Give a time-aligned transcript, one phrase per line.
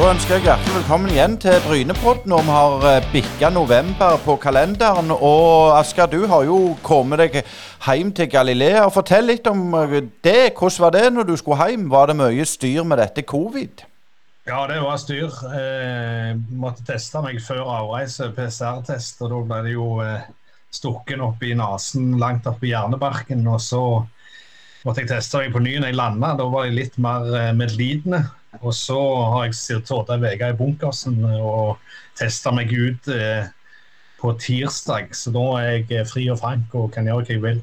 [0.00, 2.30] Da ønsker jeg hjertelig velkommen igjen til Brynepodden.
[2.32, 5.10] når vi har eh, bikka november på kalenderen.
[5.12, 7.36] Og Asker, du har jo kommet deg
[7.84, 8.86] hjem til Galilea.
[8.88, 10.54] Fortell litt om eh, det.
[10.56, 11.90] Hvordan var det når du skulle hjem?
[11.92, 13.84] Var det mye styr med dette covid?
[14.48, 15.36] Ja, det var styr.
[15.52, 19.20] Eh, måtte teste meg før avreise, PCR-test.
[19.20, 20.24] Og da ble det jo eh,
[20.72, 23.44] stukken opp i nesen, langt opp i hjernebarken.
[23.52, 23.84] Og så
[24.88, 26.38] måtte jeg teste meg på ny når jeg landa.
[26.40, 28.30] Da var jeg litt mer eh, medlidende.
[28.58, 28.98] Og så
[29.32, 31.78] har jeg sittet ei uke i bunkersen og
[32.18, 33.46] testa meg ut eh,
[34.20, 35.14] på tirsdag.
[35.14, 37.62] Så da er jeg eh, fri og frank og kan gjøre hva jeg vil.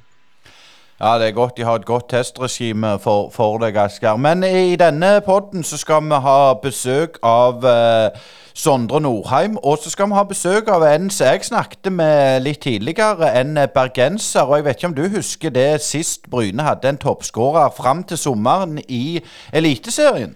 [0.97, 4.17] Ja, det er godt de har et godt testregime for, for deg, Asgeir.
[4.17, 8.17] Men i denne podden så skal vi ha besøk av eh,
[8.57, 9.59] Sondre Nordheim.
[9.61, 13.59] Og så skal vi ha besøk av en som jeg snakket med litt tidligere, en
[13.75, 14.47] bergenser.
[14.47, 18.17] Og jeg vet ikke om du husker det sist Bryne hadde en toppskårer fram til
[18.17, 19.19] sommeren i
[19.53, 20.33] Eliteserien?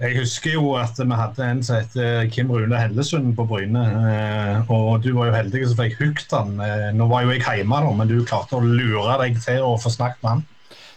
[0.00, 3.82] Jeg husker jo at vi hadde en som het Kim Rune Hellesund på Bryne.
[4.10, 6.56] Eh, og du var jo heldig som fikk hooket han.
[6.58, 9.76] Eh, nå var jo jeg hjemme, da, men du klarte å lure deg til å
[9.78, 10.42] få snakket med han.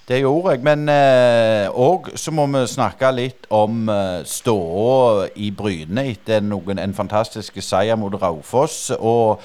[0.07, 5.51] Det gjorde jeg, men òg eh, så må vi snakke litt om eh, ståa i
[5.51, 8.95] Bryne etter noen, en fantastisk seier mot Raufoss.
[8.97, 9.43] Og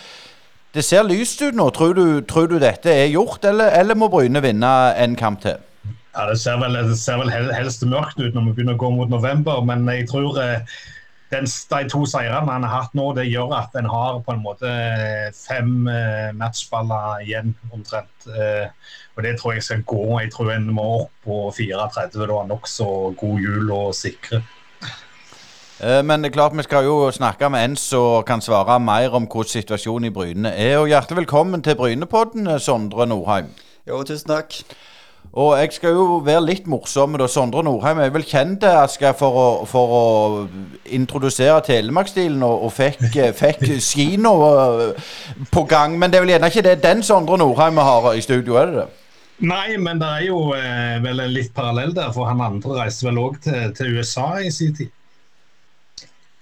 [0.72, 1.69] det ser lyst ut nå.
[1.77, 5.61] Tror du, tror du dette er gjort, eller, eller må Bryne vinne en kamp til?
[6.12, 8.91] Ja, Det ser vel, det ser vel helst mørkt ut når vi begynner å gå
[8.92, 10.60] mot november, men jeg tror eh,
[11.32, 14.42] den, de to seirene han har hatt nå, det gjør at en har på en
[14.44, 14.72] måte
[15.36, 18.27] fem eh, matchballer igjen omtrent.
[18.28, 18.69] Eh,
[19.16, 20.02] og Det tror jeg skal gå.
[20.20, 24.42] Jeg tror en må opp på 34 da, nokså god jul og sikre.
[25.80, 29.16] Eh, men det er klart vi skal jo snakke med en som kan svare mer
[29.16, 30.78] om hvordan situasjonen i Bryne er.
[30.82, 33.54] Og Hjertelig velkommen til Brynepodden, Sondre Nordheim.
[33.88, 34.60] Jo, tusen takk.
[35.33, 37.15] Og jeg skal jo være litt morsom.
[37.17, 40.03] da, Sondre Nordheim er vel kjent Asker, for, å, for å
[40.93, 43.06] introdusere telemarksstilen, og, og fikk,
[43.38, 45.15] fikk kino eh,
[45.50, 45.97] på gang.
[45.99, 48.82] Men det er vel gjerne ikke det den Sondre Nordheim har i studio, er det
[48.82, 48.88] det?
[49.43, 53.22] Nei, men det er jo eh, vel litt parallell der, for han andre reiste vel
[53.25, 54.93] òg til, til, USA i sin tid.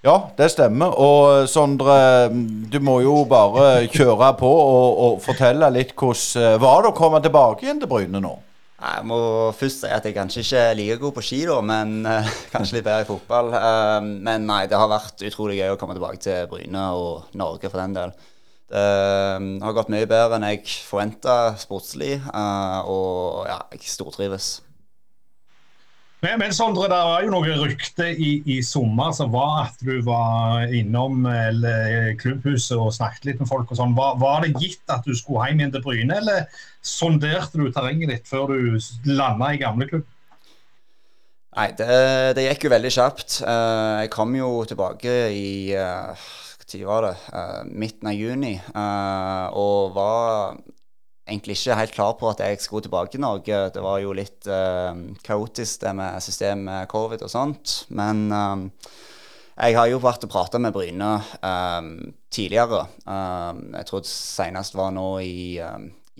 [0.03, 0.99] Ja, det stemmer.
[0.99, 1.95] Og Sondre,
[2.33, 6.99] du må jo bare kjøre på og, og fortelle litt hvordan eh, var det å
[6.99, 8.39] komme tilbake igjen til Bryne nå?
[8.81, 9.19] Jeg må
[9.53, 12.79] først si at jeg kanskje ikke er like god på ski, da, men uh, kanskje
[12.79, 13.53] litt bedre i fotball.
[13.53, 17.69] Uh, men nei, det har vært utrolig gøy å komme tilbake til Bryne og Norge
[17.69, 18.15] for den del.
[18.71, 24.55] Det uh, har gått mye bedre enn jeg forventa sportslig, og ja, jeg stortrives.
[26.21, 30.03] Men, men Sondre, det var jo noe rykte i, i, sommer som var at du
[30.05, 33.71] var innom eller, klubbhuset og snakket litt med folk.
[33.73, 33.97] og sånn.
[33.97, 38.13] Var, var, det gitt at du skulle hjem igjen til Bryne, eller sonderte du terrenget
[38.13, 38.77] ditt før du
[39.09, 40.05] landa i gamleklubb?
[41.57, 41.89] Nei, det,
[42.37, 43.41] det, gikk jo veldig kjapt.
[43.43, 47.15] Eh, jeg kom jo tilbake i Når var det?
[47.73, 48.53] Midten av juni.
[49.59, 50.61] Og var
[51.29, 53.61] egentlig ikke helt klar på at jeg skulle tilbake til Norge.
[53.75, 54.93] Det var jo litt uh,
[55.27, 57.75] kaotisk det med systemet med covid og sånt.
[57.89, 58.69] Men um,
[59.61, 61.11] jeg har jo vært og prata med Bryne
[61.43, 61.91] um,
[62.33, 62.87] tidligere.
[63.05, 65.61] Um, jeg tror det senest var nå i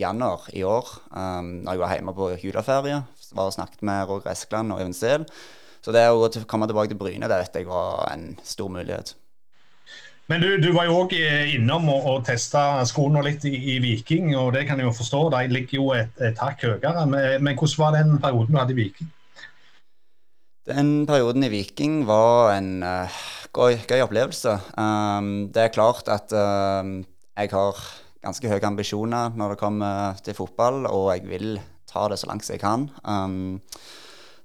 [0.00, 3.00] januar i år, når jeg var hjemme på juleferie.
[3.37, 5.27] Var og snakket med Roger Eskeland og Even Steele.
[5.84, 9.15] Så det å komme tilbake til Bryne det vet jeg var en stor mulighet.
[10.30, 11.14] Men du, du var jo òg
[11.56, 15.22] innom og, og testa skoene litt i, i, Viking, og det kan jeg jo forstå.
[15.34, 17.06] De ligger jo et, et hakk høyere.
[17.10, 19.10] Men, men, hvordan var den perioden du hadde i Viking?
[20.70, 23.19] Den perioden i Viking var en uh,
[23.50, 24.54] gøy, gøy, opplevelse.
[24.78, 26.86] Um, det er klart at uh,
[27.34, 27.82] jeg har
[28.22, 31.56] ganske høye ambisjoner når det kommer til fotball, og jeg vil
[31.90, 32.86] ta det så langt som jeg kan.
[33.02, 33.58] Um,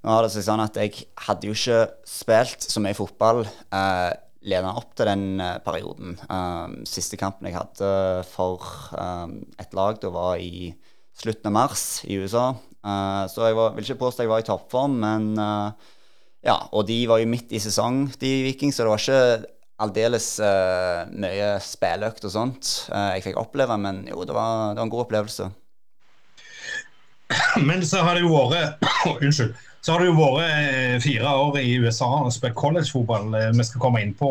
[0.01, 4.13] nå har det seg sånn at Jeg hadde jo ikke spilt så mye fotball uh,
[4.45, 6.16] leda opp til den uh, perioden.
[6.29, 7.89] Um, siste kampen jeg hadde
[8.29, 8.63] for
[8.94, 10.69] um, et lag, da var i
[11.15, 12.51] slutten av mars i USA.
[12.86, 15.92] Uh, så jeg var, vil ikke påstå jeg var i toppform, men uh,
[16.45, 16.59] ja.
[16.77, 20.27] Og de var jo midt i sesong, de Vikings, så det var ikke aldeles
[21.19, 25.03] mye spilleøkt og sånt jeg fikk oppleve, men jo, det var, det var en god
[25.03, 25.50] opplevelse.
[27.65, 28.86] Men så har det jo vært
[29.18, 29.57] Unnskyld.
[29.86, 33.28] Så har det jo vært eh, fire år i USA og spilt collegefotball.
[33.38, 34.30] Eh, vi skal komme inn på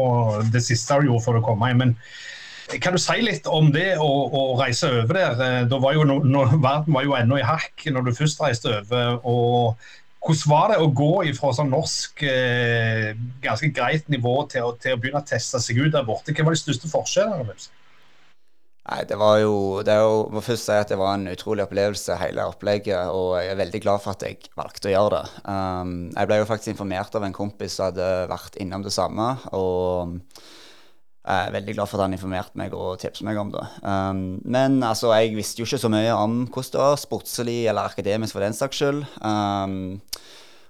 [0.51, 1.83] det siste du gjorde før du kom hjem.
[1.85, 5.45] Men kan du si litt om det å, å reise over der?
[5.47, 8.43] Eh, da var jo no, no, verden var jo ennå i hakk når du først
[8.43, 9.21] reiste over.
[9.23, 9.93] og
[10.25, 13.11] hvordan var det å gå fra sånn norsk eh,
[13.45, 16.33] ganske greit nivå til til å, begynne å teste seg ut der borte?
[16.33, 17.57] Hva var de største forskjellene?
[18.85, 19.55] Nei, det var jo
[19.85, 23.09] Det jo, må først si at det var en utrolig opplevelse, hele opplegget.
[23.13, 25.39] Og jeg er veldig glad for at jeg valgte å gjøre det.
[25.49, 29.31] Um, jeg ble jo faktisk informert av en kompis som hadde vært innom det samme.
[29.57, 30.21] Og
[31.25, 33.65] jeg er veldig glad for at han informerte meg og tipset meg om det.
[33.81, 37.89] Um, men altså, jeg visste jo ikke så mye om hvordan det var, sportslig eller
[37.89, 39.01] akademisk for den saks skyld.
[39.25, 40.03] Um,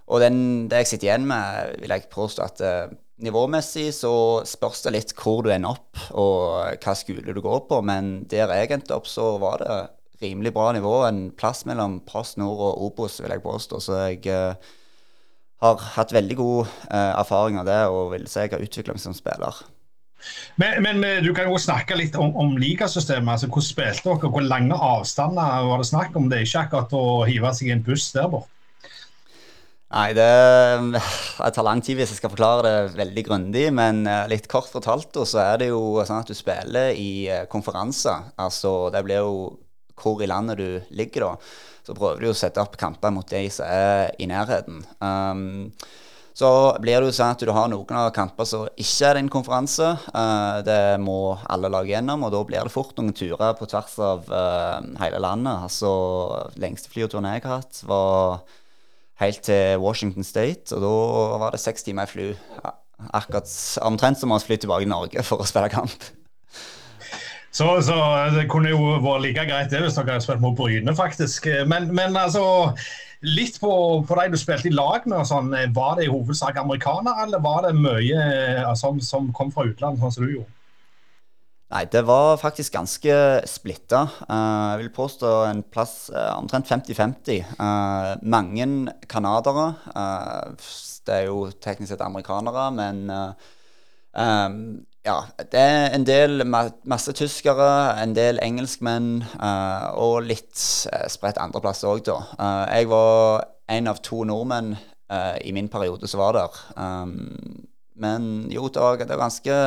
[0.07, 0.39] og den,
[0.71, 5.13] det jeg sitter igjen med, vil jeg påstå at uh, Nivåmessig så spørs det litt
[5.15, 7.79] hvor du ender opp, og hva skole du går på.
[7.87, 9.77] Men der jeg endte opp, så var det
[10.25, 10.97] rimelig bra nivå.
[11.07, 13.81] En plass mellom Post Nord og Obos, vil jeg påstå.
[13.83, 14.75] Så jeg uh,
[15.63, 19.05] har hatt veldig god uh, erfaring av det, og vil si jeg har utvikla meg
[19.05, 19.63] som spiller.
[20.57, 23.35] Men, men, eh, du kan jo snakke litt om, om ligasystemet.
[23.35, 24.31] altså Hvordan spilte dere?
[24.33, 26.31] Hvor lange avstander var det snakk om?
[26.31, 28.54] Det er ikke akkurat å hive seg i en buss der borte.
[29.93, 30.31] Nei, det,
[30.97, 33.67] det tar lang tid hvis jeg skal forklare det veldig grundig.
[33.77, 37.45] Men eh, litt kort fortalt så er det jo sånn at du spiller i eh,
[37.51, 38.33] konferanser.
[38.41, 39.37] Altså det blir jo
[40.01, 41.37] hvor i landet du ligger, da.
[41.85, 44.81] Så prøver du å sette opp kamper mot de som er i nærheten.
[45.05, 45.71] Um,
[46.35, 46.49] så
[46.83, 49.93] blir det jo sånn at du har noen av kamper som ikke er din konferanse.
[50.09, 53.95] Uh, det må alle lag gjennom, og da blir det fort noen turer på tvers
[54.03, 55.69] av uh, hele landet.
[55.69, 55.93] Altså,
[56.59, 58.43] lengste flyturen jeg har hatt, var
[59.23, 60.75] helt til Washington State.
[60.75, 60.93] Og da
[61.45, 62.29] var det seks timer i fly.
[63.15, 63.51] Akkurat
[63.85, 66.13] omtrent som å fly tilbake til Norge for å spille kamp.
[67.55, 67.97] Så, så,
[68.35, 71.47] det kunne jo vært like greit det hvis dere hadde spilt mot Bryne, faktisk.
[71.71, 72.75] Men, men altså
[73.25, 73.71] Litt på,
[74.05, 77.41] på de du spilte i lag med, og sånn, var det i hovedsak amerikanere, eller
[77.41, 78.19] var det mye
[78.67, 80.51] altså, som kom fra utlandet, sånn som du gjorde?
[81.75, 83.15] Nei, det var faktisk ganske
[83.51, 84.05] splitta.
[84.29, 87.41] Uh, jeg vil påstå en plass uh, omtrent 50-50.
[87.59, 89.75] Uh, eh, mange canadere.
[91.07, 93.11] det er jo teknisk sett amerikanere, men
[95.05, 95.17] ja,
[95.53, 99.25] det er en del masse tyskere, en del engelskmenn,
[100.01, 102.17] og litt spredt andreplasser òg, da.
[102.71, 104.77] jeg var en av to nordmenn
[105.45, 106.63] i min periode som var der.
[108.01, 109.59] Men jo, det var, det var ganske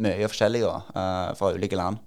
[0.00, 2.00] mye forskjellig da, uh, fra ulike land.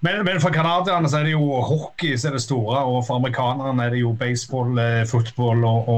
[0.00, 3.84] Men, men for canadierne er det jo hockey som er det store, og for amerikanerne
[3.84, 5.90] er det jo baseball, eh, fotball og,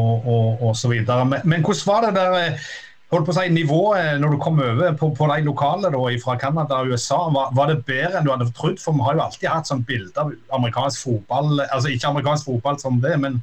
[0.63, 1.27] og, så videre.
[1.29, 2.71] Men, men, hvordan var det der eh,
[3.13, 6.39] holdt på å si, nivået når du kom over på, på de lokale da, fra
[6.41, 7.21] Canada og USA?
[7.37, 8.81] Var, var, det bedre enn du hadde trodd?
[8.83, 12.81] For vi har jo alltid hatt sånn bilde av amerikansk fotball, altså ikke amerikansk fotball
[12.83, 13.39] som det, men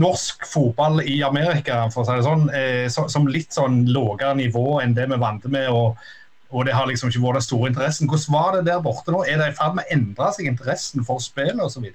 [0.00, 4.34] norsk fotball i Amerika for å si det sånn, eh, så, som litt sånn lavere
[4.38, 5.70] nivå enn det vi vant med.
[5.72, 5.96] og,
[6.54, 8.10] og det har liksom ikke vært den store interessen.
[8.10, 9.24] Hvordan var det der borte nå?
[9.26, 11.88] Er det i ferd med å endre seg interessen for spillet osv.?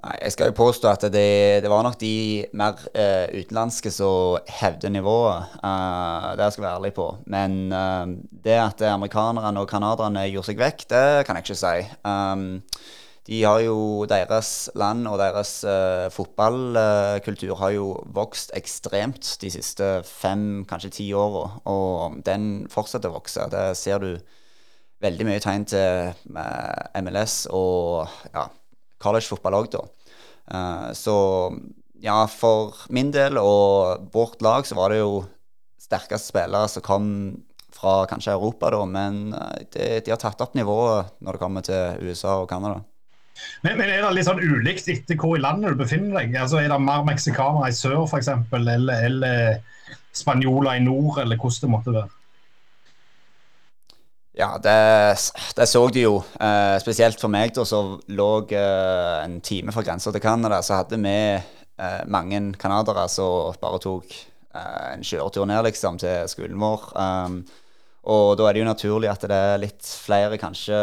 [0.00, 2.12] Nei, Jeg skal jo påstå at det, det var nok de
[2.56, 5.48] mer uh, utenlandske som hevde nivået.
[5.64, 7.08] Uh, det skal jeg være ærlig på.
[7.32, 8.04] Men uh,
[8.44, 11.76] det at amerikanerne og canadierne gjorde seg vekk, det kan jeg ikke si.
[12.04, 12.46] Um,
[13.30, 19.90] de har jo Deres land og deres uh, fotballkultur har jo vokst ekstremt de siste
[20.06, 21.44] fem, kanskje ti åra.
[21.70, 23.46] Og den fortsetter å vokse.
[23.52, 24.10] Det ser du
[25.00, 28.48] veldig mye tegn til med MLS og ja,
[29.00, 29.84] collegefotball òg, da.
[30.50, 31.14] Uh, så
[32.02, 35.20] ja, for min del og vårt lag så var det jo
[35.80, 37.08] sterkeste spillere som kom
[37.70, 41.64] fra kanskje Europa, da, men eh, de, de har tatt opp nivået når det kommer
[41.64, 42.82] til USA og Canada.
[43.64, 46.36] Men, men, er det litt sånn ulikt etter hvor i landet du befinner deg?
[46.36, 49.60] Altså, Er det mer meksikanere i sør f.eks., eller, eller
[50.16, 52.16] spanjoler i nord, eller hvordan det måtte være?
[54.40, 54.76] Ja, det,
[55.56, 56.20] det så de jo.
[56.40, 60.80] Eh, spesielt for meg, da, som lå eh, en time fra grensa til Canada, så
[60.80, 64.14] hadde vi eh, mange canadere som bare tok
[64.54, 66.86] eh, en kjøretur ned liksom, til skolen vår.
[66.94, 67.42] Um,
[68.10, 70.78] og da er det jo naturlig at det er litt flere kanskje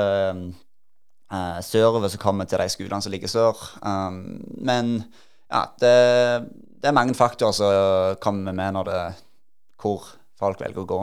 [1.33, 3.67] uh, sørover som kommer til de skolene som ligger sør.
[3.81, 4.97] Um, men
[5.47, 5.93] ja, det,
[6.81, 9.03] det, er mange faktorer som kommer med når det,
[9.81, 11.01] hvor folk velger å gå.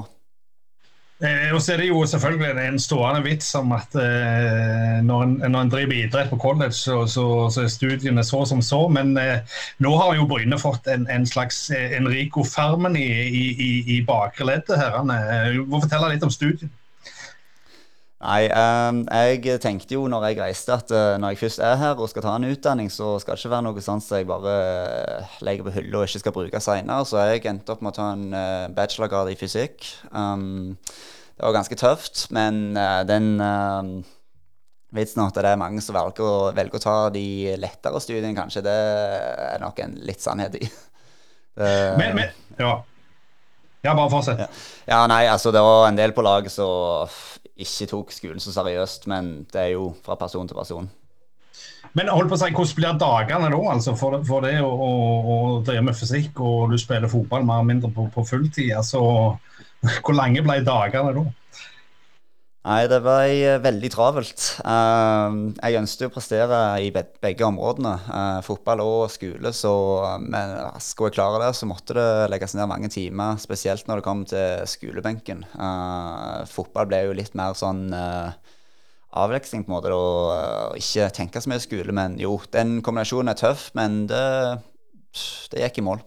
[1.22, 5.34] Eh, og så er det jo selvfølgelig en stående vits om at eh, når, en,
[5.46, 8.82] når, en, driver idrett på college, så, så, så, er studiene så som så.
[8.92, 13.44] Men eh, nå har jo Bryne fått en, en slags eh, Enrico Fermen i, i,
[13.54, 14.74] i, i bakre leddet.
[14.80, 15.20] Herrene.
[15.70, 16.72] Fortelle litt om studiene.
[18.22, 21.98] Nei, um, jeg tenkte jo når jeg reiste at uh, når jeg først er her
[21.98, 24.54] og skal ta en utdanning, så skal det ikke være noe sånt som jeg bare
[24.54, 27.04] uh, legger på hylla og ikke skal bruke seinere.
[27.08, 29.84] Så jeg endte opp med å ta en uh, bachelorgrad i fysikk.
[30.14, 30.76] Um,
[31.34, 32.76] det var ganske tøft, men
[33.10, 33.32] den
[34.94, 37.26] vitsen at det er mange som velger å, velger å ta de
[37.58, 38.74] lettere studiene, kanskje, det
[39.48, 40.68] er nok en litt sannhet i.
[41.54, 42.72] Men, men, ja.
[43.84, 44.40] Ja, bare fortsett.
[44.42, 44.46] Ja.
[44.88, 44.96] ja.
[45.06, 47.06] nei, altså det var en del på laget som
[47.54, 50.90] ikke tok skolen så seriøst, men det er jo fra person til person.
[51.94, 54.90] Men hold på å si, hvordan blir dagene da, altså, for, for det å, å,
[55.20, 58.72] å, drive med fysikk og du spiller fotball mer eller mindre på, på fulltid?
[58.74, 59.00] Altså,
[60.02, 61.24] hvor lange ble dagene da?
[62.64, 64.42] Nei, det ble eh, veldig travelt.
[64.64, 69.52] Uh, jeg ønsket å prestere i begge områdene, uh, fotball og skole.
[69.52, 69.72] Så
[70.24, 74.06] men skulle jeg klare det, så måtte det legges ned mange timer, spesielt når det
[74.06, 75.44] kom til skolebenken.
[76.48, 81.60] Fotball ble jo litt mer sånn avveksling, på en måte, og ikke tenke så mye
[81.62, 81.92] skole.
[81.92, 84.24] Men jo, den kombinasjonen er tøff, men det,
[85.52, 86.00] det gikk i mål.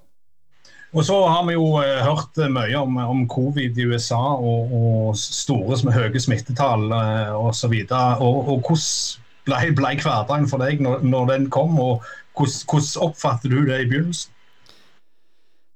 [0.98, 5.18] Og så har vi jo uh, hørt mye om, om, covid i USA og, og
[5.22, 6.90] store, høye smittetall
[7.38, 7.76] osv.
[7.86, 12.02] Og, og, og hvordan ble, ble hverdagen for deg når, når den kom, og
[12.38, 14.34] hvordan, hvordan oppfattet du det i begynnelsen?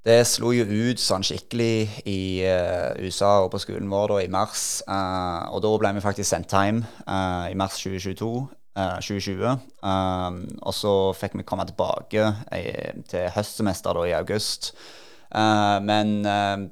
[0.01, 4.31] Det slo jo ut sånn skikkelig i uh, USA og på skolen vår da, i
[4.33, 4.63] mars.
[4.89, 8.33] Uh, og da ble vi faktisk sendt hjem uh, i mars 2022.
[8.71, 9.59] 2020.
[9.83, 12.29] Um, og så fikk vi komme tilbake
[13.11, 14.69] til høstsemester da, i august.
[15.31, 16.67] Uh, men uh,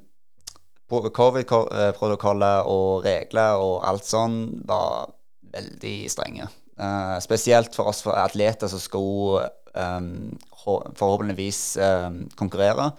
[0.90, 5.12] covid-protokollet og regler og alt sånn var
[5.54, 6.48] veldig strenge.
[6.80, 10.32] Uh, spesielt for oss for atleter som skulle um,
[10.64, 12.90] forhåpentligvis um, konkurrere.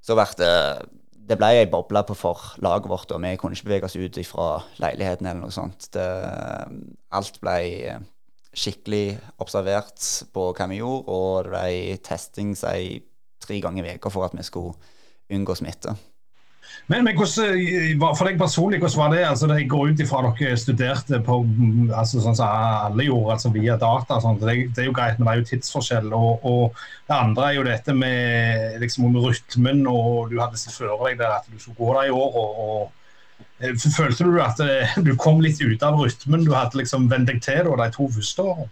[0.00, 0.54] Så det
[1.30, 4.16] det ble ei boble på for laget vårt, og vi kunne ikke bevege oss ut
[4.26, 4.46] fra
[4.82, 5.86] leiligheten eller noe sånt.
[5.94, 6.06] Det,
[7.14, 8.00] alt ble
[8.50, 9.04] skikkelig
[9.38, 10.02] observert
[10.34, 13.04] på hva vi gjorde, og det ble testing seg
[13.50, 14.78] tre ganger i uka for at vi skulle
[15.30, 15.98] unngå smitte.
[16.86, 19.24] Men, men hvordan, For deg personlig, hvordan var det?
[19.26, 21.38] Altså, jeg går ut ifra dere studerte på
[21.94, 22.46] altså, sånn som
[22.86, 24.20] alle gjorde, altså via data.
[24.22, 24.40] Sånn.
[24.42, 26.08] Det, det, er jo greit, men det er jo tidsforskjell.
[26.16, 26.80] Og, og
[27.10, 31.46] det andre er jo dette med liksom, rytmen, og du hadde sett for deg at
[31.50, 32.40] du skulle gå der i år.
[32.42, 36.82] og, og eh, Følte du at eh, du kom litt ut av rytmen du hadde
[36.82, 38.70] liksom vent deg til de to første årene?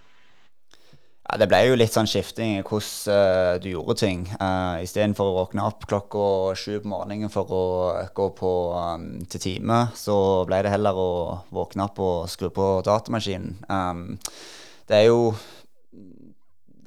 [1.29, 4.23] Ja, Det ble jo litt sånn skifting i hvordan uh, du gjorde ting.
[4.41, 7.65] Uh, Istedenfor å våkne opp klokka sju på morgenen for å
[8.17, 10.17] gå på um, til time, så
[10.49, 11.11] ble det heller å
[11.53, 13.59] våkne opp og skru på datamaskinen.
[13.69, 14.17] Um,
[14.89, 15.35] det er jo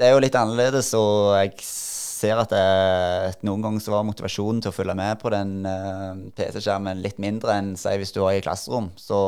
[0.01, 4.63] det er jo litt annerledes, og jeg ser at det, noen ganger så var motivasjonen
[4.65, 8.33] til å følge med på den uh, PC-skjermen litt mindre enn si hvis du var
[8.33, 8.89] i klasserom.
[8.97, 9.21] Så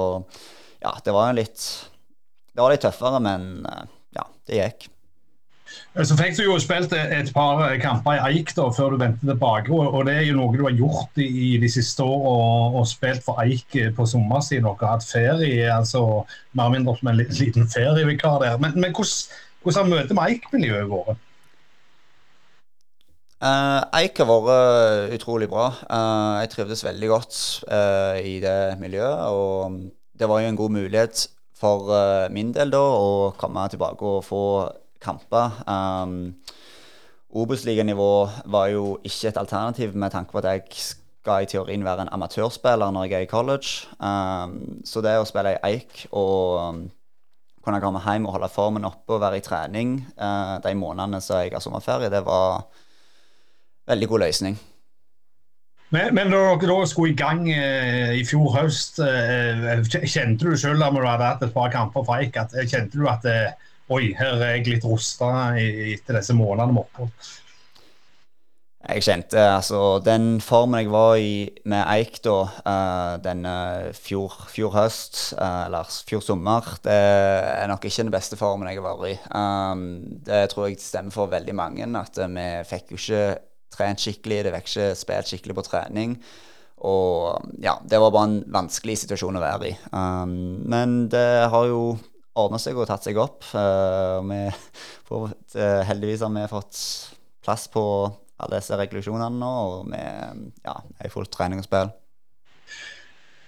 [0.81, 1.61] ja, det var litt
[2.49, 3.61] Det var litt tøffere, men
[4.17, 4.89] ja, det gikk.
[5.93, 9.01] Eh, så fikk du jo spilt et par eh, kamper i Eik da, før du
[9.01, 9.73] vendte tilbake.
[9.73, 13.41] og Det er jo noe du har gjort i de siste årene, og spilt for
[13.43, 14.65] Eik eh, på sommersiden.
[14.65, 18.57] Dere har hatt ferie, altså mer eller mindre som en liten ferievikar der.
[18.57, 21.29] Men, men hvordan, hvordan har møtet med Eik-miljøet vært?
[23.43, 25.67] Uh, Eik har vært utrolig bra.
[25.89, 29.19] Uh, jeg trivdes veldig godt uh, i det miljøet.
[29.35, 29.81] Og
[30.15, 31.27] det var jo en god mulighet
[31.63, 31.91] for
[32.35, 34.41] min del da å komme tilbake og få
[35.03, 35.61] kamper.
[35.67, 36.33] Um,
[37.33, 42.05] Obos-liganivå var jo ikke et alternativ med tanke på at jeg skal i teorien være
[42.05, 43.87] en amatørspiller når jeg er i college.
[43.99, 46.83] Um, så det å spille i Eik og um,
[47.63, 51.41] kunne komme hjem og holde formen oppe og være i trening uh, de månedene som
[51.41, 52.67] jeg har sommerferie, det var
[53.87, 54.59] veldig god løsning.
[55.93, 60.57] Men, men da dere da skulle i gang eh, i fjor høst, eh, kjente du
[60.57, 63.51] selv om du hadde hatt et par kamper for Eik, at, kjente du at eh,
[63.91, 65.27] Oi, her er jeg litt rusta
[65.59, 67.31] etter disse månedene med opphold.
[68.83, 72.35] Jeg kjente altså Den formen jeg var i med Eik da,
[72.67, 73.53] uh, denne
[73.95, 78.79] fjor, fjor, høst, uh, eller fjor sommer, det er nok ikke den beste formen jeg
[78.79, 79.15] har vært i.
[79.35, 79.85] Um,
[80.27, 81.87] det tror jeg stemmer for veldig mange.
[81.99, 83.23] At vi fikk jo ikke
[83.73, 86.17] trent skikkelig, det fikk ikke spilt skikkelig på trening.
[86.83, 89.75] Og ja, det var bare en vanskelig situasjon å være i.
[89.95, 91.93] Um, men det har jo
[92.39, 93.43] ordna seg og tatt seg opp.
[93.53, 94.49] Uh,
[95.09, 96.79] får, uh, heldigvis har vi fått
[97.43, 97.83] plass på
[98.43, 101.91] alle disse regulasjonene nå, og vi ja, er i fullt trening og spill.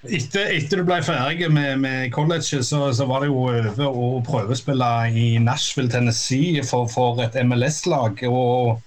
[0.06, 4.10] Etter, etter, du ble ferdig med, med college, så, så, var det jo over å
[4.26, 8.22] prøvespille i Nashville, Tennessee for, for et MLS-lag.
[8.30, 8.84] og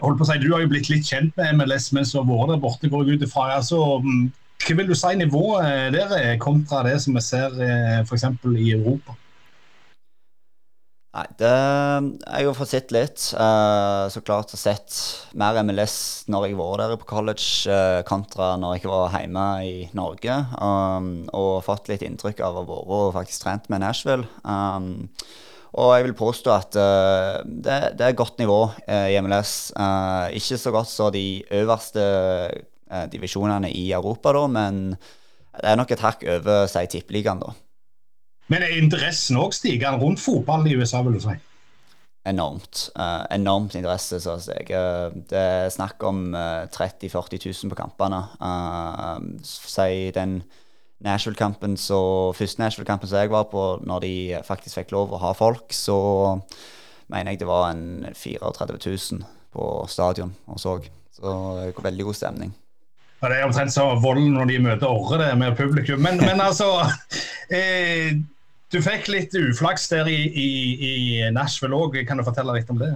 [0.00, 2.26] holdt på å si, Du har jo blitt litt kjent med MLS mens du har
[2.26, 2.90] vært der borte.
[2.90, 3.46] går jeg ut ifra.
[3.60, 4.00] Altså,
[4.60, 8.28] hva vil du si nivået der er kontra det som vi ser eh, f.eks.
[8.56, 9.16] i Europa?
[11.10, 13.22] Nei, det Jeg har fått sett litt.
[13.34, 14.94] Uh, så klart har sett
[15.34, 15.96] mer MLS
[16.30, 20.36] når jeg var der på college, uh, kontra når jeg var hjemme i Norge.
[20.54, 24.28] Um, og fått litt inntrykk av å være og faktisk trent med Nashville.
[24.46, 25.10] Um,
[25.82, 29.72] og jeg vil påstå at uh, det, det, er godt nivå i MLS.
[30.38, 32.06] ikke så godt som de øverste
[32.90, 34.80] eh, divisjonene i Europa, da, men
[35.56, 37.54] det er nok et hakk over si tippeligaen, da.
[38.50, 41.36] Men er interessen òg stigende rundt fotball i USA, vil du si?
[42.26, 42.90] Enormt.
[42.98, 44.68] Eh, enormt interesse, så jeg.
[45.30, 48.24] Det er snakk om eh, 30 000-40 000 på kampene.
[48.42, 50.42] Uh, si den
[51.00, 55.32] Nashville-kampen så Første Nashville-kampen som jeg var på, når de faktisk fikk lov å ha
[55.32, 55.96] folk, så
[57.10, 60.76] mener jeg det var en 34 000 på stadion og så.
[61.10, 61.32] Så
[61.82, 62.52] veldig god stemning.
[63.20, 66.00] Ja, Det er omtrent så volden når de møter Orre, det med publikum.
[66.00, 66.72] Men, men altså
[67.52, 68.16] eh,
[68.72, 70.50] Du fikk litt uflaks der i, i,
[70.88, 72.00] i Nashville òg.
[72.08, 72.94] Kan du fortelle litt om det?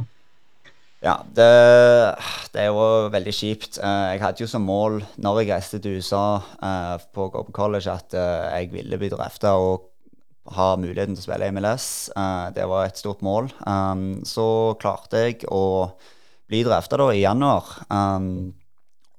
[1.04, 1.48] Ja, det,
[2.54, 3.76] det, er jo veldig kjipt.
[3.76, 7.92] Eh, jeg hadde jo som mål når jeg reiste til USA eh, på Gopen College,
[7.92, 9.90] at eh, jeg ville bli drafta og
[10.56, 11.86] ha muligheten til å spille MLS.
[12.56, 13.46] Det var et stort mål.
[14.28, 14.44] Så
[14.76, 15.88] klarte jeg å
[16.52, 17.70] bli drafta i januar.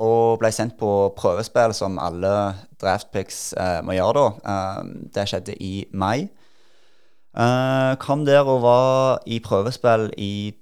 [0.03, 2.31] Og ble sendt på prøvespill, som alle
[2.81, 4.53] draftpicks eh, må gjøre da.
[4.53, 6.27] Eh, det skjedde i mai.
[7.35, 10.53] Eh, kom der og var i prøvespill i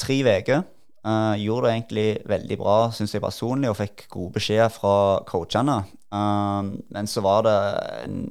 [0.00, 0.62] tre uker.
[1.00, 4.94] Eh, gjorde det egentlig veldig bra, syns jeg personlig, og fikk gode beskjeder fra
[5.28, 5.82] coachene.
[6.12, 6.62] Eh,
[6.96, 7.58] men så var det
[8.04, 8.22] en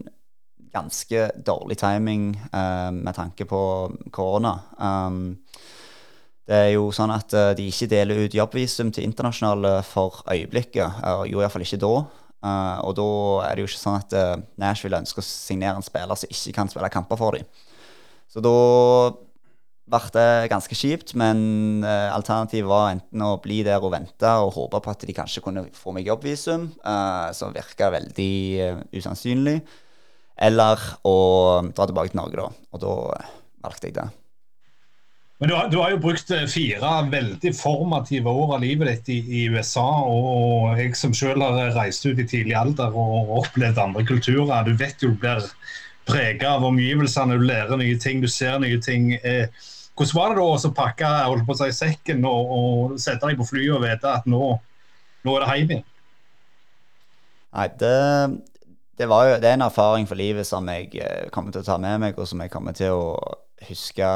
[0.73, 3.61] ganske dårlig timing eh, med tanke på
[4.13, 4.53] korona.
[4.77, 5.39] Um,
[6.49, 10.99] det er jo sånn at uh, de ikke deler ut jobbvisum til internasjonale for øyeblikket.
[11.03, 11.93] Uh, jo iallfall ikke da.
[12.39, 13.07] Uh, og da
[13.45, 16.55] er det jo ikke sånn at uh, Nashville ønsker å signere en spiller som ikke
[16.55, 17.65] kan spille kamper for dem.
[18.29, 18.55] Så da
[19.89, 24.53] ble det ganske kjipt, men uh, alternativet var enten å bli der og vente og
[24.55, 29.59] håpe på at de kanskje kunne få meg jobbvisum, uh, som virka veldig uh, usannsynlig,
[30.39, 31.17] eller å
[31.73, 32.67] dra tilbake til Norge, da.
[32.73, 32.95] Og da
[33.65, 34.07] valgte jeg det.
[35.39, 39.11] Men du har, du har, jo brukt eh, fire veldig formative år av livet ditt
[39.13, 39.87] i, i USA.
[40.03, 44.67] Og, jeg som selv har reist ut i tidlig alder og opplevd andre kulturer.
[44.67, 45.45] Du vet jo du blir
[46.09, 49.13] prega av omgivelsene, du lærer nye ting, du ser nye ting.
[49.23, 49.47] Eh,
[49.95, 53.39] hvordan var det da å pakke holdt på å si, sekken og, og sette deg
[53.39, 54.49] på flyet og vite at nå,
[55.23, 55.85] nå er det hjem igjen?
[57.55, 57.93] Nei, det,
[58.99, 61.79] det, jo, det er en erfaring for livet som jeg eh, kommer til å ta
[61.79, 63.15] med meg, og som jeg kommer til å
[63.69, 64.11] huske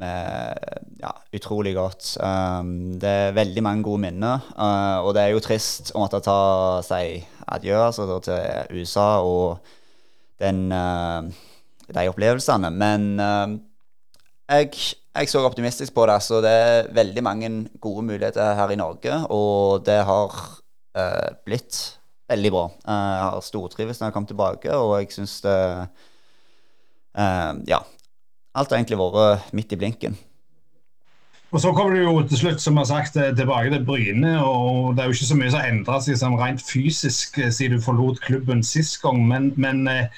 [0.00, 2.16] ja, utrolig godt.
[2.22, 4.44] Um, det er veldig mange gode minner.
[4.54, 6.38] Uh, og det er jo trist å måtte ta
[6.86, 9.58] si adjø altså, til USA og
[10.42, 11.26] den, uh,
[11.88, 12.70] de opplevelsene.
[12.74, 13.58] Men uh,
[14.48, 14.72] jeg,
[15.14, 16.20] jeg, så optimistisk på det.
[16.24, 20.40] Så det er veldig mange gode muligheter her i Norge, og det har
[21.46, 21.76] blitt
[22.26, 22.62] veldig bra.
[22.82, 25.58] jeg har stortrives når jeg kom tilbake, og jeg syns det
[27.68, 27.78] Ja,
[28.58, 30.18] alt har egentlig vært midt i blinken.
[31.48, 34.44] Og Så kommer du jo til slutt som har sagt, eh, tilbake til Bryne.
[34.44, 37.50] og Det er jo ikke så mye som har endra seg sånn rent fysisk eh,
[37.50, 39.22] siden du forlot klubben sist gang.
[39.28, 40.10] Men, men eh,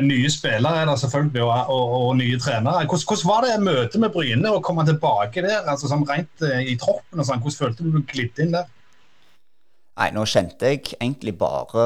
[0.00, 2.86] nye spillere er det selvfølgelig, og, og, og nye trenere.
[2.86, 5.68] Hvordan, hvordan, var det møtet med Bryne å komme tilbake der?
[5.68, 8.70] altså sånn Rent eh, i troppen og sånn, Hvordan følte du du glidde inn der?
[9.94, 11.82] Nei, nå kjente jeg egentlig bare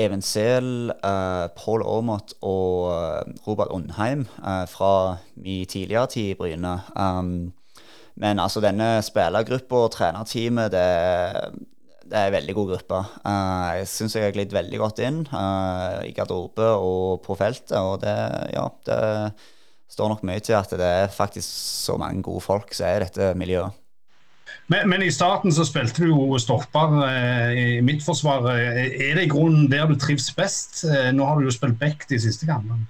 [0.00, 6.38] Even Sehl, uh, Paul Aamodt og uh, Robert Undheim uh, fra min tidligere tid i
[6.40, 6.72] Bryne.
[6.98, 7.52] Um,
[8.18, 10.88] men altså denne spillergruppa og trenerteamet, det,
[12.02, 12.98] det, er en veldig god gruppe.
[13.22, 18.02] Uh, jeg syns jeg har glidd veldig godt inn i garderobe og på feltet, og
[18.02, 18.16] det,
[18.56, 18.98] ja, det
[19.94, 21.46] står nok mye til at det er faktisk
[21.86, 23.81] så mange gode folk som er i dette miljøet.
[24.72, 28.48] Men, men, i starten så spilte du jo stopper eh, i midtforsvaret.
[28.56, 30.84] Er det i grunnen der du trives best?
[30.88, 32.86] Eh, nå har du jo spilt back de siste gangene.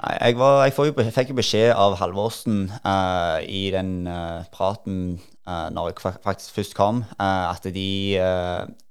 [0.00, 5.18] Nei, jeg, var, jeg, jo, fikk jo beskjed av Halvorsen uh, i den uh, praten
[5.48, 8.18] uh, når jeg faktisk først kom, at de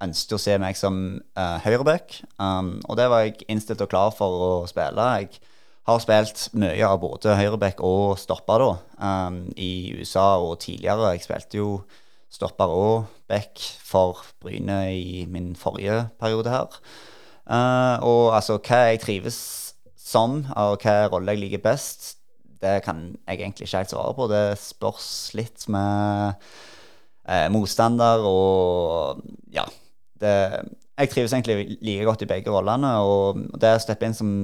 [0.01, 1.01] ønsket å se meg som
[1.65, 2.19] høyreback.
[2.38, 5.09] Um, og det var jeg innstilt og klar for å spille.
[5.21, 5.41] Jeg
[5.87, 8.71] har spilt mye av både høyreback og stopper da,
[9.03, 11.11] um, i USA og tidligere.
[11.15, 11.69] Jeg spilte jo
[12.33, 16.79] stopper og back for Bryne i min forrige periode her.
[17.43, 19.39] Uh, og altså, hva jeg trives
[19.99, 22.13] som, og hva rolle jeg liker best,
[22.63, 24.29] det kan jeg egentlig ikke helt svare på.
[24.31, 26.39] Det spørs litt med
[27.27, 29.67] uh, motstander og ja.
[30.23, 30.35] Det,
[30.93, 32.91] jeg trives egentlig like godt i begge rollene.
[33.01, 34.36] Og det å steppe inn som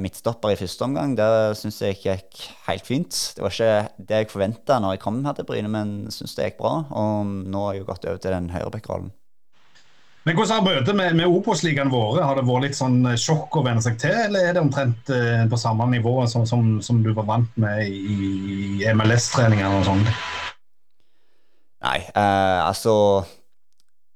[0.00, 1.28] midtstopper i første omgang, det
[1.60, 3.16] syns jeg gikk helt fint.
[3.36, 6.50] Det var ikke det jeg forventa når jeg kom her til Bryne, men syns det
[6.50, 6.74] gikk bra.
[6.90, 9.10] Og nå har jeg jo gått over til den høyreback-rollen.
[10.28, 12.18] Men Hvordan har møtet med, med Obos-ligaen vært?
[12.28, 15.46] Har det vært litt sånn sjokk å venne seg til, eller er det omtrent eh,
[15.48, 20.04] på samme nivå som, som, som, du var vant med i MLS-treningene og sånn?
[21.80, 22.94] Nei, eh, altså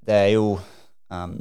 [0.05, 0.59] Det er jo
[1.09, 1.39] um,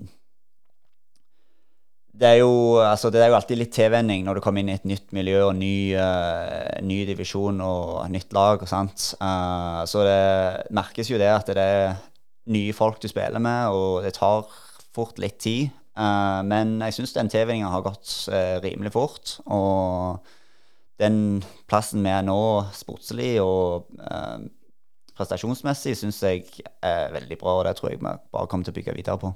[2.15, 4.77] det er, jo, altså, det er jo alltid litt tilvenning når du kommer inn i
[4.77, 8.63] et nytt miljø og ny, uh, ny divisjon og nytt lag.
[8.63, 9.09] og sant?
[9.19, 10.21] Uh, så det
[10.79, 11.97] merkes jo det at det er
[12.55, 14.47] nye folk du spiller med, og det tar
[14.95, 15.75] fort litt tid.
[15.99, 18.13] Uh, men jeg syns den tilvenninga har gått
[18.63, 19.39] rimelig fort.
[19.51, 20.23] Og
[21.03, 22.39] den plassen vi er nå
[22.79, 23.91] sportslig og
[25.19, 26.47] prestasjonsmessig, syns jeg
[26.79, 29.35] er veldig bra, og det tror jeg vi bare kommer til å bygge videre på.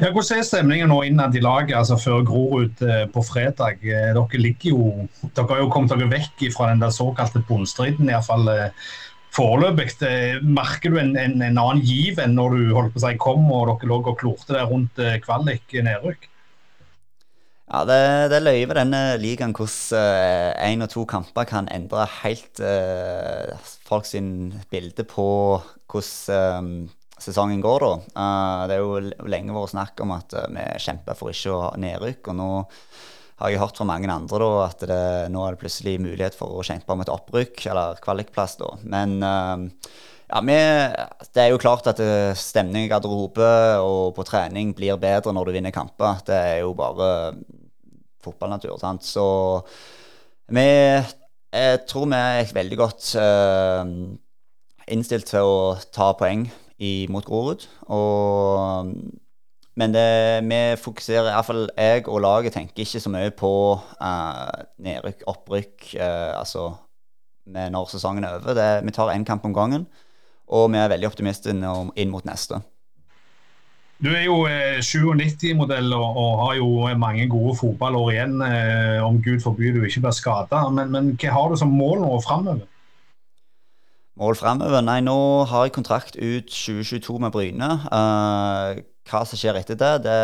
[0.00, 3.78] Ja, hvordan er stemningen nå innad i laget altså før Grorud eh, på fredag?
[3.84, 8.50] Eh, dere jo, dere har jo kommet dere vekk fra den der såkalte bunnstriden, iallfall
[8.50, 8.90] eh,
[9.36, 9.94] foreløpig.
[10.42, 13.48] Merker du en, en, en, annen giv enn når du holdt på å si kom
[13.52, 16.28] og dere lå og klorte der rundt kvalik nedrykk?
[17.72, 22.60] Ja, det, det løye ved denne ligaen hvordan én og to kamper kan endre helt
[22.60, 23.54] uh,
[23.88, 24.12] folks
[24.68, 25.28] bilde på
[25.88, 26.74] hvordan um,
[27.22, 27.92] sesongen går, da.
[28.16, 31.64] Uh, det er jo lenge vært snakk om at uh, vi kjemper for ikke å
[31.66, 32.30] ha nedrykk.
[32.32, 32.48] Og nå
[33.42, 35.02] har jeg hørt fra mange andre da, at det,
[35.34, 38.58] nå er det plutselig mulighet for å kjempe om et opprykk, eller kvalikplass.
[38.60, 38.72] da.
[38.94, 39.88] Men uh,
[40.32, 40.58] ja, vi,
[41.32, 42.02] det er jo klart at
[42.40, 43.48] stemning i garderobe
[43.84, 46.22] og på trening blir bedre når du vinner kamper.
[46.26, 47.10] Det er jo bare
[48.22, 48.78] fotballnatur.
[48.80, 49.04] sant?
[49.04, 49.26] Så
[50.52, 50.68] vi
[51.52, 53.84] jeg tror vi er veldig godt uh,
[54.88, 55.56] innstilt til å
[55.92, 56.46] ta poeng
[56.82, 57.66] i, mot Grorud.
[57.94, 58.92] Og,
[59.78, 60.06] men det,
[60.48, 66.40] vi fokuserer, iallfall jeg og laget tenker ikke så mye på uh, nedrykk, opprykk, uh,
[66.40, 66.72] altså
[67.46, 68.54] når sesongen er over.
[68.54, 69.86] Det, vi tar én kamp om gangen,
[70.48, 72.60] og vi er veldig optimistiske inn mot neste.
[74.02, 76.68] Du er jo eh, 97-modell og, og, har jo
[76.98, 80.64] mange gode fotballår igjen, eh, om Gud forbyr du ikke blir skada.
[80.74, 82.66] Men, men, hva har du som mål nå framover?
[84.22, 84.84] Mål fremover?
[84.86, 85.16] Nei, nå
[85.50, 87.70] har jeg kontrakt ut 2022 med Bryne.
[87.90, 88.78] Uh,
[89.10, 90.18] hva som skjer etter det, det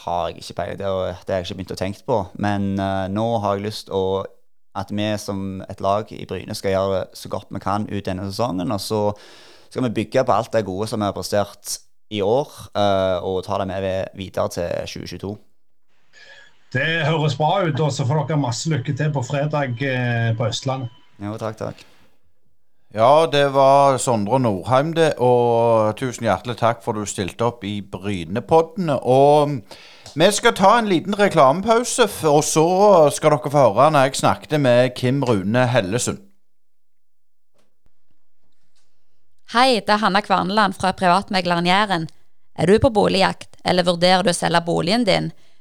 [0.00, 0.88] har jeg ikke peiling på.
[1.28, 2.18] det har jeg ikke begynt å tenke på.
[2.42, 4.26] Men uh, nå har jeg lyst til
[4.74, 8.26] at vi som et lag i Bryne skal gjøre så godt vi kan ut denne
[8.26, 8.74] sesongen.
[8.74, 9.00] Og så
[9.70, 11.78] skal vi bygge på alt det gode som vi har prestert
[12.10, 15.34] i år, uh, og ta det med videre til 2022.
[16.74, 17.78] Det høres bra ut.
[17.78, 19.78] og Så får dere masse lykke til på fredag
[20.34, 21.04] på Østlandet.
[21.22, 21.92] Jo, takk, takk.
[22.96, 25.18] Ja, det var Sondre Nordheim, det.
[25.20, 28.96] Og tusen hjertelig takk for at du stilte opp i Brynepoddene.
[29.04, 29.58] Og
[30.16, 32.64] vi skal ta en liten reklamepause, og så
[33.12, 36.22] skal dere få høre når jeg snakket med Kim Rune Hellesund.
[39.52, 42.08] Hei, det er Hanna Kvarneland fra Privatmegleren Jæren.
[42.56, 45.28] Er du på boligjakt, eller vurderer du å selge boligen din?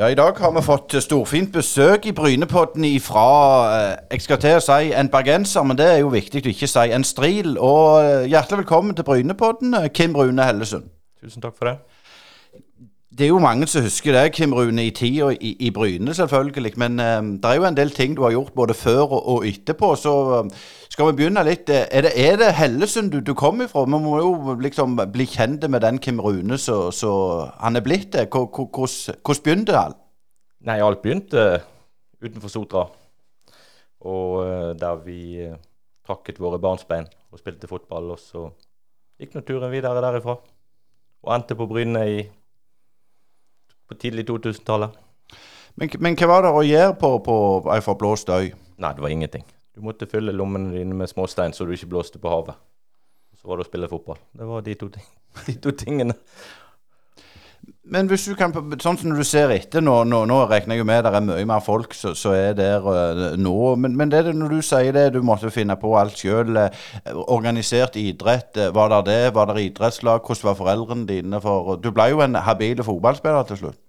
[0.00, 3.24] Ja, I dag har vi fått storfint besøk i Brynepodden ifra
[3.68, 6.68] eh, jeg skal til å si en bergenser, men det er jo viktig å ikke
[6.72, 7.50] si en stril.
[7.60, 10.88] Og eh, Hjertelig velkommen til Brynepodden, eh, Kim Rune Hellesund.
[11.20, 11.99] Tusen takk for det.
[13.10, 16.76] Det er jo mange som husker det, Kim Rune, i tida i, i Bryne, selvfølgelig.
[16.78, 19.46] Men um, det er jo en del ting du har gjort både før og, og
[19.48, 19.88] etterpå.
[19.98, 20.50] Så um,
[20.88, 21.66] skal vi begynne litt.
[21.74, 23.82] Er det, er det Hellesund du, du kom ifra?
[23.82, 27.10] Vi må jo liksom bli kjent med den Kim Rune så,
[27.58, 28.28] han er blitt det.
[28.30, 29.98] Hvordan begynte alt?
[30.70, 31.64] Nei, alt begynte
[32.22, 32.86] utenfor Sotra.
[34.06, 35.48] Og uh, der vi
[36.06, 38.14] trakket våre barnsbein og spilte fotball.
[38.14, 38.46] Og så
[39.18, 40.38] gikk nå turen videre derifra.
[41.26, 42.20] Og endte på Bryne i
[43.90, 44.94] på tidlig 2000-tallet.
[45.74, 47.36] Men, men, hva var det å gjøre på, på
[47.74, 48.52] ei forblåst øy?
[48.80, 49.46] Nei, det var ingenting.
[49.74, 52.58] Du måtte fylle lommene dine med småstein så du ikke blåste på havet.
[53.40, 54.18] Så var det å spille fotball.
[54.36, 55.06] Det var de to, ting,
[55.48, 56.16] de to tingene.
[57.90, 60.86] Men hvis du kan, sånn som du ser etter nå, nå, nå regner jeg jo
[60.86, 63.56] med det er mye mer folk som er der uh, nå.
[63.82, 66.54] Men, men det, når du sier det, du måtte finne på alt sjøl.
[66.54, 69.20] Uh, organisert idrett, uh, var det det?
[69.34, 70.22] Var det idrettslag?
[70.22, 71.42] Hvordan var foreldrene dine?
[71.42, 73.80] For du ble jo en habile fotballspiller til slutt.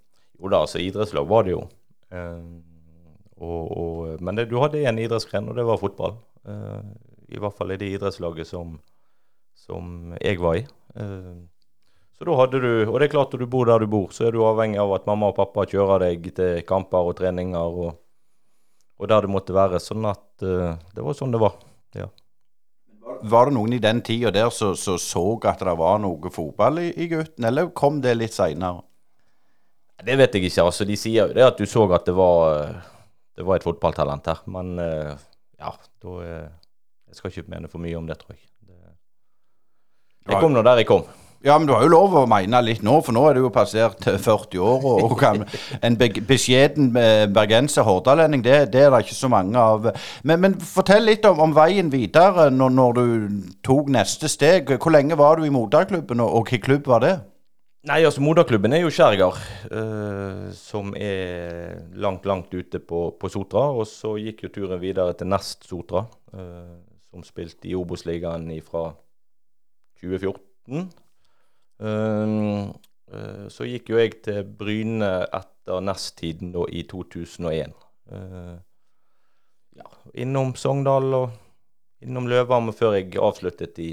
[0.42, 1.62] Jo da, altså idrettslag var det jo.
[2.12, 2.42] Eh,
[3.42, 6.18] og, og, men det, du hadde en idrettsgren, og det var fotball.
[6.50, 6.80] Eh,
[7.36, 8.80] I hvert fall i det idrettslaget som,
[9.58, 10.66] som jeg var i.
[10.98, 11.36] Eh,
[12.22, 14.28] så da hadde du Og det er klart, når du bor der du bor, så
[14.28, 17.96] er du avhengig av at mamma og pappa kjører deg til kamper og treninger og,
[19.02, 19.80] og der det måtte være.
[19.82, 21.56] Sånn at uh, det var sånn det var.
[21.98, 22.06] Ja.
[23.26, 26.78] Var det noen i den tida der som så, så at det var noe fotball
[26.84, 28.84] i, i gutten, eller kom det litt seinere?
[30.06, 30.68] Det vet jeg ikke.
[30.68, 32.70] altså De sier jo det at du så at det var,
[33.34, 34.46] det var et fotballtalent her.
[34.46, 35.26] Men eh,
[35.58, 35.74] ja,
[36.06, 36.48] da eh,
[37.10, 38.46] Jeg skal ikke mene for mye om det, tror jeg.
[38.70, 38.78] Det,
[40.30, 41.10] jeg kom nå der jeg kom.
[41.42, 43.50] Ja, men du har jo lov å mene litt nå, for nå er du jo
[43.54, 44.84] passert 40 år.
[45.08, 45.42] Og, kan,
[45.82, 49.90] en be beskjeden eh, bergenser, hordalending, det, det, er det ikke så mange av.
[50.22, 54.70] Men, men fortell litt om, om veien videre når, når, du tok neste steg.
[54.78, 57.18] Hvor lenge var du i moderklubben, og, og hvilken klubb var det?
[57.90, 59.42] Nei, altså Moderklubben er jo Skjærgard,
[59.74, 63.72] uh, som er langt, langt ute på, på, Sotra.
[63.74, 66.06] Og så gikk jo turen videre til Nest Sotra,
[66.38, 66.76] uh,
[67.10, 68.92] som spilte i Obos-ligaen fra
[70.04, 70.92] 2014.
[71.82, 72.70] Uh,
[73.52, 77.74] så gikk jo jeg til Bryne etter Nesttiden da i 2001.
[79.76, 79.90] ja,
[80.24, 81.34] innom Sogndal og
[82.06, 83.90] innom Løvhammer før jeg avsluttet i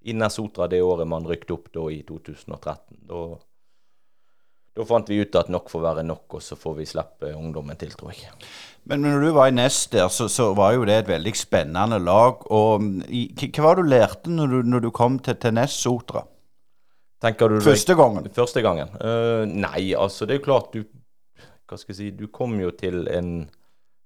[0.00, 3.02] i Nesotra det året man rykte opp da i 2013.
[3.08, 3.20] Da,
[4.76, 7.78] da fant vi ut at nok får være nok, og så får vi slippe ungdommen
[7.80, 8.32] til, tror jeg.
[8.88, 12.00] Men, når du var i Nest der, så, så, var jo det et veldig spennende
[12.00, 12.46] lag.
[12.48, 15.82] og i, Hva var det du lærte når du, når du kom til, til Nest
[15.84, 16.24] Sotra?
[17.20, 18.28] Tenker du Første gangen?
[18.32, 18.92] Første gangen?
[18.96, 20.84] Uh, nei, altså det er jo klart du
[21.68, 23.48] Hva skal jeg si Du kom jo til en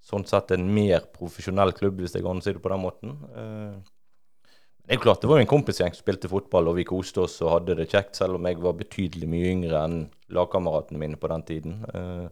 [0.05, 3.13] sånn sett en mer profesjonell klubb, hvis jeg kan si det på den måten.
[3.33, 4.51] Uh,
[4.85, 7.39] det er klart, det var jo en kompisgjeng som spilte fotball, og vi koste oss
[7.41, 9.95] og hadde det kjekt, selv om jeg var betydelig mye yngre enn
[10.37, 11.79] lagkameratene mine på den tiden.
[11.89, 12.29] Uh,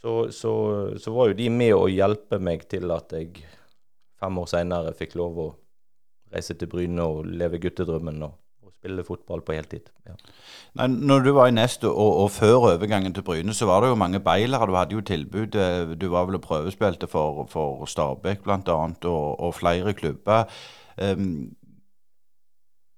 [0.00, 0.54] så, så,
[0.96, 3.44] så, var jo de med å hjelpe meg til at jeg
[4.20, 5.46] fem år seinere fikk lov å
[6.32, 8.38] reise til Bryne og leve guttedrømmen og
[8.84, 9.88] spille fotball på heltid.
[10.06, 10.14] Ja.
[10.74, 13.92] Nei, når du var i Nest og, og, før overgangen til Bryne, så var det
[13.92, 14.66] jo mange beilere.
[14.66, 15.56] Du hadde jo tilbud.
[15.56, 18.78] Eh, du var vel og prøvespilte for, for Stabæk bl.a.
[19.08, 20.44] Og, og flere klubber.
[21.00, 21.54] Um,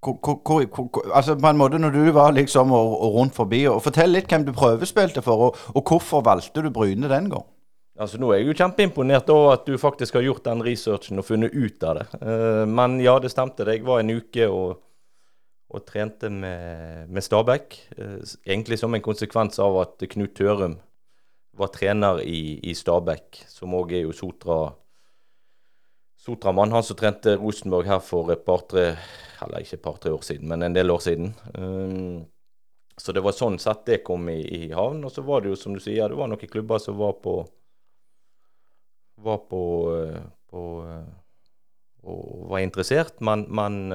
[0.03, 3.63] hvor, hvor, hvor, altså på en måte Når du var liksom og, og rundt forbi
[3.67, 7.47] og Fortell litt hvem du prøvespilte for, og, og hvorfor valgte du Bryne den gang?
[7.99, 11.25] Altså Nå er jeg jo kjempeimponert over at du faktisk har gjort den researchen og
[11.25, 12.07] funnet ut av det.
[12.21, 13.65] Uh, men ja, det stemte.
[13.65, 13.79] det.
[13.79, 14.77] Jeg var en uke og,
[15.73, 17.79] og trente med, med Stabæk.
[17.99, 20.79] Uh, egentlig som en konsekvens av at Knut Tørum
[21.57, 24.61] var trener i, i Stabæk, som òg er jo Sotra
[26.27, 28.97] Sotramann, han som trente Rosenborg her for et par-tre
[29.45, 31.35] Eller ikke et par-tre år siden, men en del år siden.
[31.55, 32.25] Um,
[32.97, 35.03] så det var sånn sett det kom i, i, havn.
[35.05, 37.43] Og så var det jo, som du sier, det var noen klubber som var på
[39.17, 39.61] Var på,
[39.93, 40.63] uh, på
[42.07, 43.91] og var interessert, men, men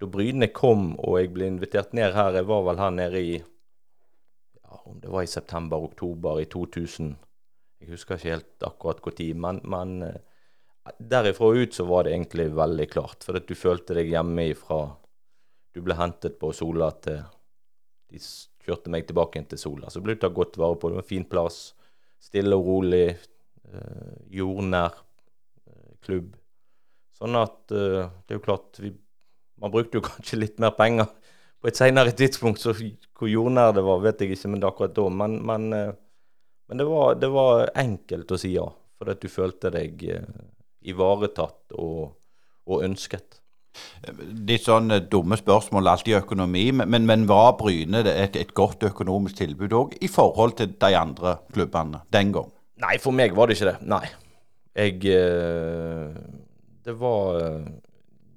[0.00, 3.36] da Bryne kom og jeg ble invitert ned her, jeg var vel her nede i
[3.38, 7.14] ja, om det var i september-oktober i 2000.
[7.80, 9.96] Jeg husker ikke helt akkurat når, men, men
[10.98, 14.84] Derifra ut så var det egentlig veldig klart, for at du følte deg hjemme ifra
[15.76, 17.18] du ble hentet på Sola til
[18.08, 18.20] De
[18.64, 19.90] kjørte meg tilbake inn til Sola.
[19.92, 20.88] Så ble du tatt godt vare på.
[20.88, 21.58] Det var en fin plass.
[22.22, 23.16] Stille og rolig.
[23.66, 24.94] Eh, jordnær
[25.66, 26.30] eh, klubb.
[27.18, 28.92] Sånn at eh, det er jo klart vi,
[29.62, 31.08] Man brukte jo kanskje litt mer penger
[31.62, 34.96] på et senere tidspunkt, så hvor jordnær det var, vet jeg ikke, men det akkurat
[34.96, 35.06] da.
[35.22, 35.94] Men, men, eh,
[36.68, 38.66] men det, var, det, var, enkelt å si ja,
[38.98, 40.28] for at du følte deg eh,
[40.92, 42.12] ivaretatt og,
[42.68, 43.40] og ønsket.
[44.48, 49.40] Litt sånn eh, dumme spørsmål alltid økonomi, men, men var Bryne et, et godt økonomisk
[49.40, 52.52] tilbud òg i forhold til de andre klubbene den gang?
[52.84, 53.78] Nei, for meg var det ikke det.
[53.88, 54.04] Nei.
[54.76, 55.00] Jeg
[56.84, 57.38] Det var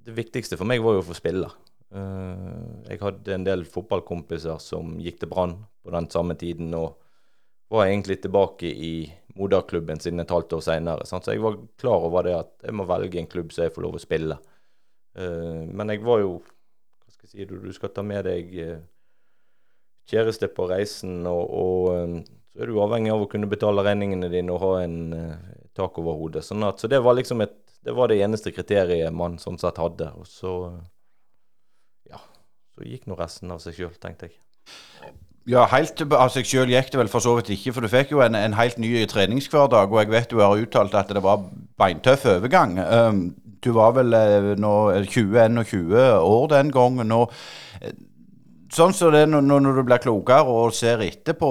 [0.09, 1.49] Det viktigste for meg var jo å få spille.
[1.89, 6.97] Jeg hadde en del fotballkompiser som gikk til Brann på den samme tiden, og
[7.69, 8.93] var egentlig tilbake i
[9.37, 11.05] moderklubben sin et halvt år seinere.
[11.05, 13.85] Så jeg var klar over det at jeg må velge en klubb så jeg får
[13.85, 14.39] lov å spille.
[15.17, 17.45] Uh, men jeg var jo Hva skal jeg si?
[17.49, 18.81] Du, du skal ta med deg uh,
[20.09, 24.53] kjæreste på reisen, og, og så er du avhengig av å kunne betale regningene dine
[24.53, 24.97] og ha en
[25.77, 26.41] tak over hodet.
[26.47, 29.79] Sånn at, så det var liksom et Det var det eneste kriteriet man sånn sett
[29.79, 30.11] hadde.
[30.19, 30.53] Og så
[32.09, 32.19] Ja.
[32.75, 34.37] Så gikk nå resten av seg sjøl, tenkte jeg.
[35.49, 37.73] Ja, helt av seg sjøl gikk det vel for så vidt ikke.
[37.73, 39.89] For du fikk jo en, en helt ny treningshverdag.
[39.89, 41.47] Og jeg vet du har uttalt at det var
[41.79, 42.77] beintøff overgang.
[42.77, 43.23] Um,
[43.63, 44.75] du var vel uh, nå
[45.09, 47.15] 20-21 år den gangen.
[47.15, 47.33] Og,
[47.81, 47.95] uh,
[48.69, 51.49] sånn som så det når, når, du blir klokere og ser etterpå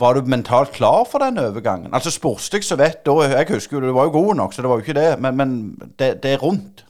[0.00, 1.92] var du mentalt klar for den overgangen?
[1.94, 4.70] Altså Sportslig så vet da Jeg husker jo du var jo god nok, så det
[4.70, 5.10] var jo ikke det.
[5.20, 5.52] Men, men
[5.98, 6.84] det, det, er rundt.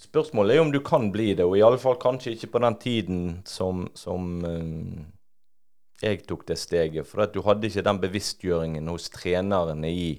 [0.00, 2.78] Spørsmålet er om du kan bli det, og i alle fall kanskje ikke på den
[2.82, 5.04] tiden som, som uh,
[6.02, 7.06] jeg tok det steget.
[7.06, 10.10] For at du hadde ikke den bevisstgjøringen hos trenerne i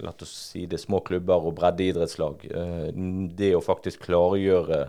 [0.00, 2.44] la oss si det, små klubber og breddeidrettslag.
[2.52, 2.88] Uh,
[3.36, 4.84] det å faktisk klargjøre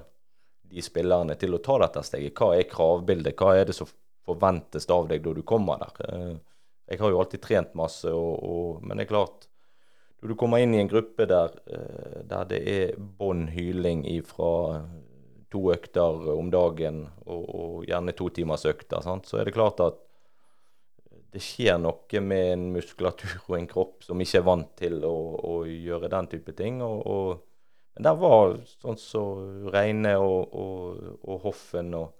[0.71, 2.35] de spillerne til å ta dette steget.
[2.35, 3.35] Hva er kravbildet?
[3.39, 3.87] Hva er det som
[4.27, 6.01] forventes av deg da du kommer der?
[6.07, 6.35] Uh,
[6.91, 9.47] jeg har jo alltid trent masse, og, og, men det er klart
[10.21, 14.83] Når du kommer inn i en gruppe der, uh, der det er bånn hyling fra
[15.51, 19.27] to økter om dagen, og, og gjerne to timers økter, sant?
[19.27, 19.99] så er det klart at
[21.31, 25.15] det skjer noe med en muskulatur og en kropp som ikke er vant til å,
[25.47, 26.81] å gjøre den type ting.
[26.83, 27.43] Og, og,
[27.95, 32.11] men der var sånn som så Reine og, og, Hoffen og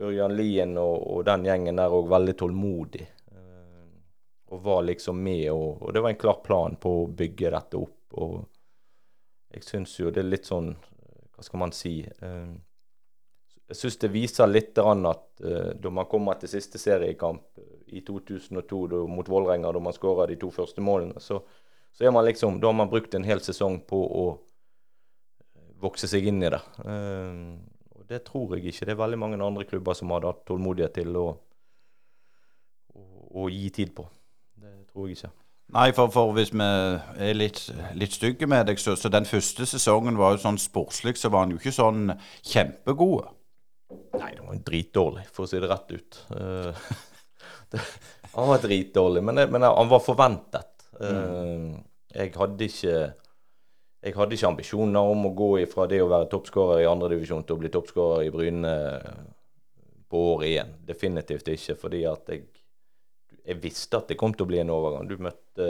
[0.00, 3.04] Ørjan Lien og, den gjengen der òg veldig tålmodig.
[3.32, 3.86] Eh,
[4.52, 8.16] og var liksom med, og, det var en klar plan på å bygge dette opp.
[8.22, 8.38] Og
[9.52, 10.74] jeg syns jo det er litt sånn
[11.32, 11.98] Hva skal man si?
[12.04, 12.52] Eh,
[13.72, 17.56] jeg syns det viser litt at uh, da man kommer til siste seriekamp
[17.88, 21.38] i 2002 da, mot Vålerenga, da man skåra de to første målene, så,
[21.88, 26.10] så, er man liksom, da har man brukt en hel sesong på å eh, vokse
[26.10, 26.60] seg inn i det.
[28.12, 31.14] Det tror jeg ikke det er veldig mange andre klubber som hadde hatt tålmodighet til
[31.16, 31.28] å,
[32.92, 33.04] å,
[33.40, 34.04] å, gi tid på.
[34.60, 35.30] Det tror jeg ikke.
[35.72, 37.62] Nei, for, for hvis vi er litt,
[37.96, 41.46] litt stygge med deg, så, så den første sesongen var jo sånn sportslig, så var
[41.46, 42.12] han jo ikke sånn
[42.44, 43.30] kjempegod.
[44.18, 46.20] Nei, det var dritdårlig, for å si det rett ut.
[47.72, 47.80] Uh,
[48.34, 50.84] han var dritdårlig, men, men, han var forventet.
[51.00, 51.72] Uh,
[52.12, 52.96] jeg hadde ikke
[54.02, 57.54] jeg hadde ikke ambisjoner om å gå fra det å være toppskårer i andredivisjon til
[57.54, 58.72] å bli toppskårer i Bryne
[60.10, 60.72] på året igjen.
[60.88, 62.48] Definitivt ikke, fordi at jeg,
[63.46, 65.06] jeg visste at det kom til å bli en overgang.
[65.06, 65.68] Du møtte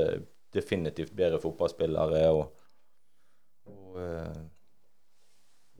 [0.52, 2.64] definitivt bedre fotballspillere, og,
[3.68, 4.40] og, eh,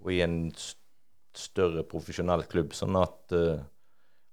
[0.03, 2.77] og i en større profesjonell klubb.
[2.77, 3.63] Sånn at uh,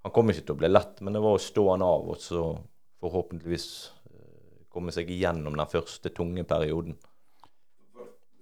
[0.03, 2.19] han kom ikke til å bli lett, men det var å stå han av og
[2.19, 2.43] så
[2.99, 3.69] forhåpentligvis
[4.69, 6.97] komme seg igjennom den første tunge perioden.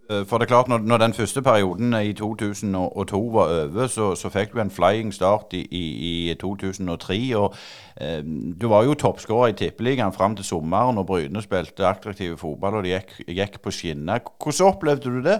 [0.09, 4.15] Eh, for det er klart, når, når den første perioden i 2002 var over, så,
[4.15, 7.19] så fikk du en flying start i, i, i 2003.
[7.35, 7.55] og
[8.01, 8.23] eh,
[8.61, 12.87] Du var jo toppskårer i Tippeligaen fram til sommeren, og Bryne spilte attraktiv fotball og
[12.87, 14.23] de gikk, gikk på skinner.
[14.43, 15.39] Hvordan opplevde du det?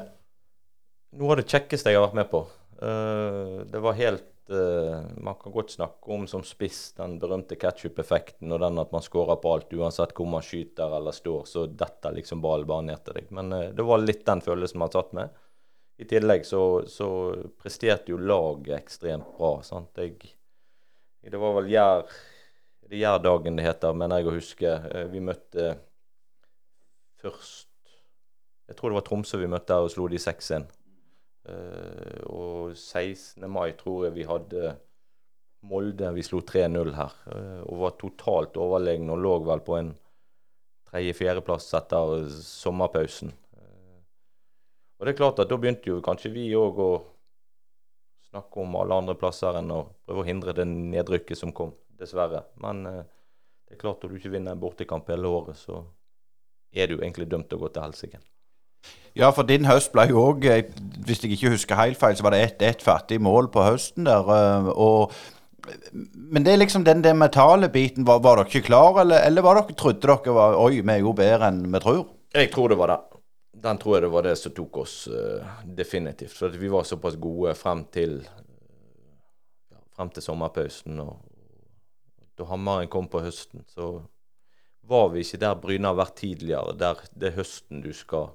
[1.18, 2.44] Noe av det kjekkeste jeg har vært med på.
[2.78, 8.62] Uh, det var helt Man kan godt snakke om som spiss den berømte ketsjup-effekten og
[8.64, 12.40] den at man skårer på alt uansett hvor man skyter eller står, så detter liksom
[12.44, 13.28] ballen bare ned til deg.
[13.36, 15.36] Men uh, det var litt den følelsen man satt med.
[16.00, 17.10] I tillegg så, så
[17.60, 19.58] presterte jo laget ekstremt bra.
[19.68, 20.00] sant?
[20.00, 20.32] Jeg,
[21.28, 22.08] det var vel Gjær
[22.88, 24.74] det Gjærdagen det heter, mener jeg å huske.
[25.12, 25.74] Vi møtte
[27.20, 27.68] først
[28.68, 30.68] Jeg tror det var Tromsø vi møtte her og slo de 6-1.
[31.48, 33.46] Uh, og 16.
[33.48, 34.74] mai tror jeg vi hadde
[35.68, 36.10] Molde.
[36.18, 39.94] Vi slo 3-0 her uh, og var totalt overlegne og lå vel på en
[40.92, 43.32] tredje-fjerdeplass etter sommerpausen.
[43.56, 44.02] Uh,
[45.00, 46.92] og det er klart at da begynte jo kanskje vi òg å
[48.28, 52.44] snakke om alle andre plasser enn å prøve å hindre det nedrykket som kom, dessverre.
[52.60, 55.80] Men det er klart at du ikke vinner en bortekamp hele året, så
[56.76, 58.20] er du egentlig dømt til å gå til helsike.
[59.18, 60.68] Ja, for din høst ble jo òg eh,
[61.08, 64.06] Hvis jeg ikke husker helt feil, så var det ett et fattig mål på høsten
[64.06, 64.30] der.
[64.30, 65.12] Eh, og
[66.14, 68.06] men det er liksom den, den mentale biten.
[68.08, 71.02] Var, var, dere ikke klar, eller, eller var dere, trodde dere var Oi, vi er
[71.04, 72.06] jo bedre enn vi tror?
[72.36, 73.00] Jeg tror det var det.
[73.68, 76.36] Den tror jeg det var det som tok oss uh, definitivt.
[76.38, 81.02] For vi var såpass gode frem til ja, frem til sommerpausen.
[81.04, 81.18] Og
[82.38, 83.98] da hammeren kom på høsten, så
[84.88, 86.78] var vi ikke der Bryne har vært tidligere.
[86.80, 88.30] Der det er høsten du skal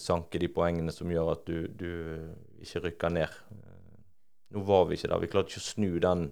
[0.00, 3.38] sanke de poengene som gjør at du, du ikke rykker ned.
[4.54, 5.22] Nå var vi ikke der.
[5.22, 6.28] Vi klarte ikke å snu den,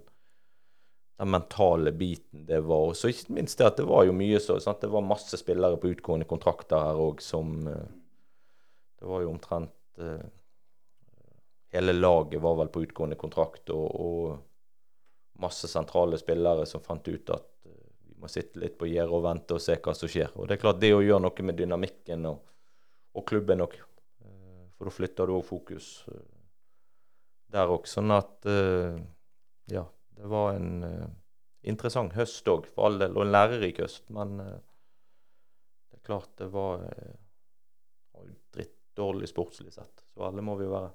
[1.18, 2.90] den mentale biten det var.
[2.90, 4.82] Og så ikke minst det at det var jo mye så sant?
[4.84, 7.84] Det var masse spillere på utgående kontrakter her òg som eh,
[9.00, 10.24] Det var jo omtrent uh,
[11.74, 17.32] Hele laget var vel på utgående kontrakt, og, og masse sentrale spillere som fant ut
[17.34, 20.30] at vi må sitte litt på gjerdet og vente og se hva som skjer.
[20.38, 22.53] Og det er klart, det å gjøre noe med dynamikken og
[23.14, 23.76] og klubben òg.
[24.24, 26.22] Eh, for da flytter du òg fokus eh,
[27.54, 27.88] der òg.
[27.90, 28.96] Sånn at eh,
[29.72, 29.84] ja,
[30.18, 30.72] det var en
[31.64, 34.04] interessant høst òg, for all del, og en lærerik høst.
[34.14, 36.84] Men det er klart det var
[38.52, 40.04] drittdårlig sportslig sett.
[40.12, 40.92] Så alle må vi jo være.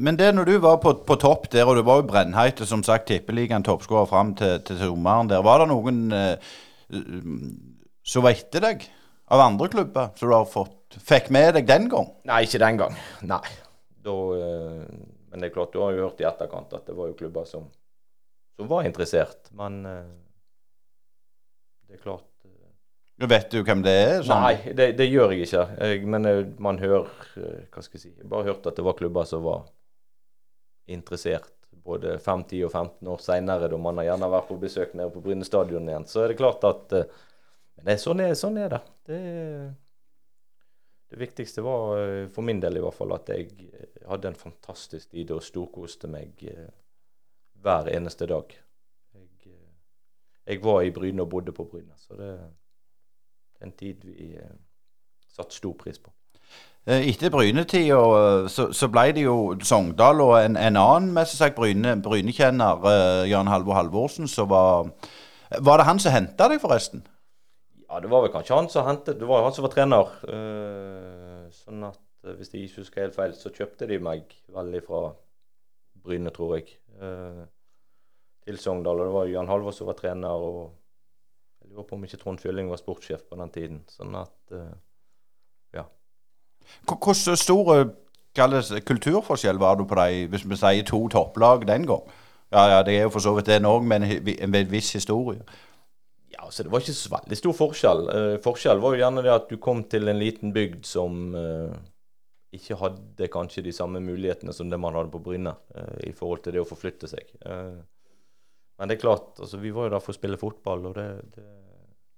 [0.00, 2.80] Men det når du var på, på topp der, og du var jo brennheit, som
[2.86, 6.54] sagt tippeligaen toppskårer fram til, til sommeren der, var det noen eh,
[8.06, 8.86] som var etter deg
[9.34, 12.10] av andre klubber, som du har fått, fikk med deg den gang?
[12.28, 12.94] Nei, ikke den gang.
[13.26, 13.42] Nei.
[14.06, 14.84] Da, eh,
[15.30, 17.48] men det er klart, du har jo hørt i etterkant at det var jo klubber
[17.48, 17.66] som,
[18.56, 19.50] som var interessert.
[19.56, 20.14] Men eh,
[21.88, 24.18] det er klart eh, Vet du hvem det er?
[24.22, 24.44] sånn?
[24.44, 25.64] Nei, det, det gjør jeg ikke.
[25.80, 26.30] Jeg, men
[26.62, 27.08] man hører
[27.72, 29.62] Hva skal jeg si Jeg bare hørte at det var klubber som var
[30.92, 31.52] interessert
[31.86, 35.12] både 5, 10 og 15 år seinere, da man har gjerne vært på besøk nede
[35.14, 36.06] på Bryne stadion igjen.
[36.10, 37.04] Så er det klart at det,
[37.86, 38.80] er sånn, er, sånn er det.
[39.06, 39.20] det.
[41.16, 44.34] Det viktigste var eh, for min del i hvert fall at jeg eh, hadde en
[44.36, 46.66] fantastisk tid og storkoste meg eh,
[47.64, 48.52] hver eneste dag.
[49.16, 49.54] Jeg,
[50.44, 54.28] jeg var i Bryne og bodde på Bryne, så det er en tid vi
[55.24, 56.12] satte stor pris på.
[56.84, 57.96] Etter Bryne-tida
[58.52, 63.48] så, så ble det jo Sogndal og en, en annen mest sagt Bryne, Bryne-kjenner, Jan
[63.48, 64.92] Halvor Halvorsen, som var
[65.48, 67.06] Var det han som henta deg, forresten?
[67.88, 70.08] Ja, det var vel kanskje han som hentet Det var jo han som var trener.
[70.26, 74.80] eh, sånn at eh, hvis jeg ikke husker helt feil, så kjøpte de meg veldig
[74.86, 75.02] fra
[76.02, 76.72] Bryne, tror jeg.
[77.00, 77.44] eh,
[78.46, 79.00] til Sogndal.
[79.00, 80.74] Og det var Jan Halvor som var trener, og
[81.62, 83.80] jeg lurer på om ikke Trond Fylling var sportssjef på den tiden.
[83.90, 84.54] Sånn at
[85.74, 85.82] Ja.
[86.86, 87.90] Hvor stor
[88.86, 92.02] kulturforskjell var det på de, hvis vi sier to topplag den gang?
[92.52, 95.42] Ja, ja, det er jo for så vidt det òg, men med en viss historie.
[96.36, 98.08] Ja, altså Det var ikke så veldig stor forskjell.
[98.12, 101.76] Eh, forskjell var jo gjerne det at du kom til en liten bygd som eh,
[102.56, 106.44] ikke hadde kanskje de samme mulighetene som det man hadde på Bryne eh, i forhold
[106.44, 107.32] til det å forflytte seg.
[107.40, 107.78] Eh,
[108.76, 111.08] men det er klart, altså vi var jo der for å spille fotball, og det,
[111.36, 111.46] det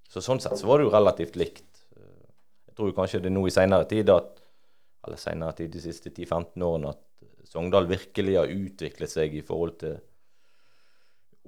[0.09, 1.85] Så sånn sett så var det jo relativt likt.
[1.95, 2.27] Eh,
[2.67, 4.35] jeg tror kanskje det er nå i seinere tid at
[5.07, 9.77] eller senere tid, de siste 10-15 årene, at Sogndal virkelig har utviklet seg i forhold
[9.81, 9.95] til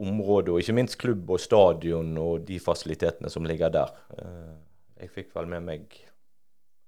[0.02, 3.94] området, og ikke minst klubb og stadion og de fasilitetene som ligger der.
[4.18, 4.52] Eh,
[5.02, 5.96] Jeg fikk vel med meg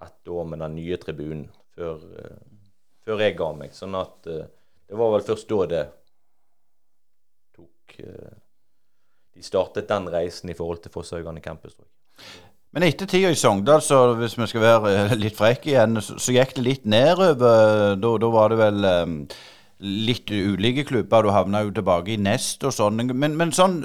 [0.03, 2.35] ett år med den nye tribunen før, eh,
[3.05, 3.73] før jeg ga meg.
[3.73, 4.45] Sånn at eh,
[4.89, 5.83] det var vel først da det
[7.55, 7.97] tok
[9.33, 11.73] De startet den reisen i forhold til Fosshaugane campus.
[12.73, 16.53] Men etter tida i Sogndal, så hvis vi skal være litt frekke igjen, så, gikk
[16.53, 17.33] det litt nedover.
[17.97, 18.85] Da, da var det vel
[19.83, 21.25] litt ulike klubber.
[21.27, 23.01] Du havna jo tilbake i Nest og sånn.
[23.11, 23.81] Men, men sånn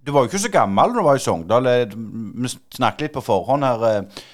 [0.00, 1.66] Du var jo ikke så gammel da du var i Sogndal.
[1.68, 3.84] Eh, Vi snakket litt på forhånd her.
[3.90, 4.24] eh,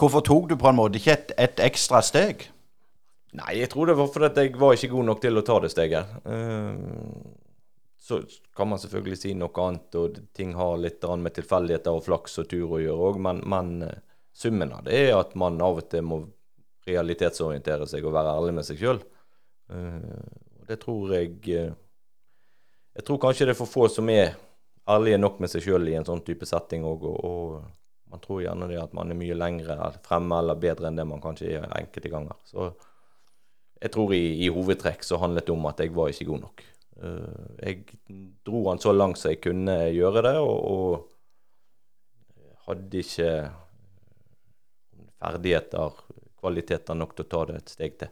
[0.00, 2.46] Hvorfor tok du på en måte ikke et, et ekstra steg?
[3.36, 5.70] Nei, jeg tror det var fordi jeg var ikke god nok til å ta det
[5.74, 6.14] steget.
[6.24, 7.36] Eh,
[8.00, 8.22] Så
[8.56, 12.48] kan man selvfølgelig si noe annet, og ting har litt med tilfeldigheter og flaks og
[12.48, 13.68] tur å gjøre òg, men, men
[14.34, 16.22] summen av det er at man av og til må
[16.88, 19.00] realitetsorientere seg og være ærlig med seg sjøl.
[19.70, 21.72] Det tror jeg eh,
[22.94, 24.34] Jeg tror kanskje det er for få som er
[24.90, 28.42] ærlige nok med seg sjøl i en sånn type setting òg, og, og man tror
[28.42, 31.76] gjerne det at man er mye lengre fremme eller bedre enn det man kanskje er
[31.78, 32.38] enkelte ganger.
[32.48, 32.72] Så
[33.80, 36.64] jeg tror i, i hovedtrekk så handlet det om at jeg var ikke god nok.
[37.00, 37.84] Eh, jeg
[38.46, 43.30] dro han så langt som jeg kunne gjøre det, og, og hadde ikke
[45.20, 46.02] ferdigheter,
[46.40, 48.10] kvaliteter nok til å ta det et steg til.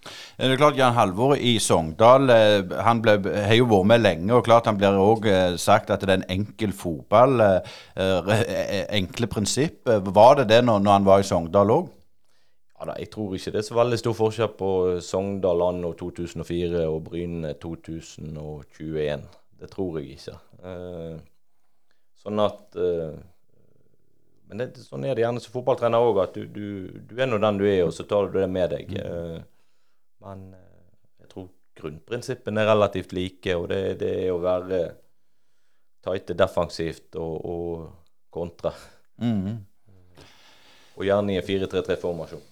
[0.00, 4.32] Det er klart Jan Halvor i Sogndal eh, han ble, har jo vært med lenge,
[4.32, 5.26] og klart han blir òg
[5.60, 7.40] sagt at det er en enkel fotball.
[7.44, 9.82] eh, eh, Enkle prinsipp.
[9.92, 11.90] Eh, Var det det når, når han var i Sogndal òg?
[12.80, 14.70] Ja, da, jeg tror ikke det er så veldig stor forskjell på
[15.04, 19.28] Sogndal anno 2004 og Bryne 2021.
[19.60, 20.38] Det tror jeg ikke.
[20.64, 21.18] Eh,
[22.24, 23.12] sånn at eh,
[24.48, 26.66] Men det, sånn er det gjerne som fotballtrener òg, at du, du,
[27.06, 28.96] du er nå den du er, og så tar du det med deg.
[28.98, 29.36] Eh,
[30.24, 30.84] men eh,
[31.22, 31.48] jeg tror
[31.80, 34.82] grunnprinsippene er relativt like, og det, det er å være
[36.04, 38.72] tighte defensivt og, og kontre.
[39.20, 39.60] Mm.
[40.96, 42.46] Og gjerne i en 4-3-3-formasjon.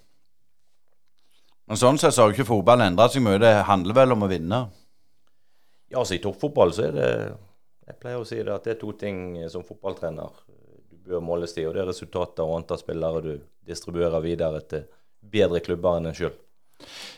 [1.68, 3.40] Men sånn sett så har jo ikke fotballen endret seg mye.
[3.42, 4.60] Det handler vel om å vinne.
[5.88, 7.10] Ja, altså I toppfotball så er det
[7.88, 10.42] Jeg pleier å si det at det er to ting som fotballtrener
[10.88, 11.68] du bør måles til.
[11.68, 13.30] og Det er resultater og antall spillere du
[13.64, 14.84] distribuerer videre til
[15.20, 16.34] bedre klubber enn en sjøl.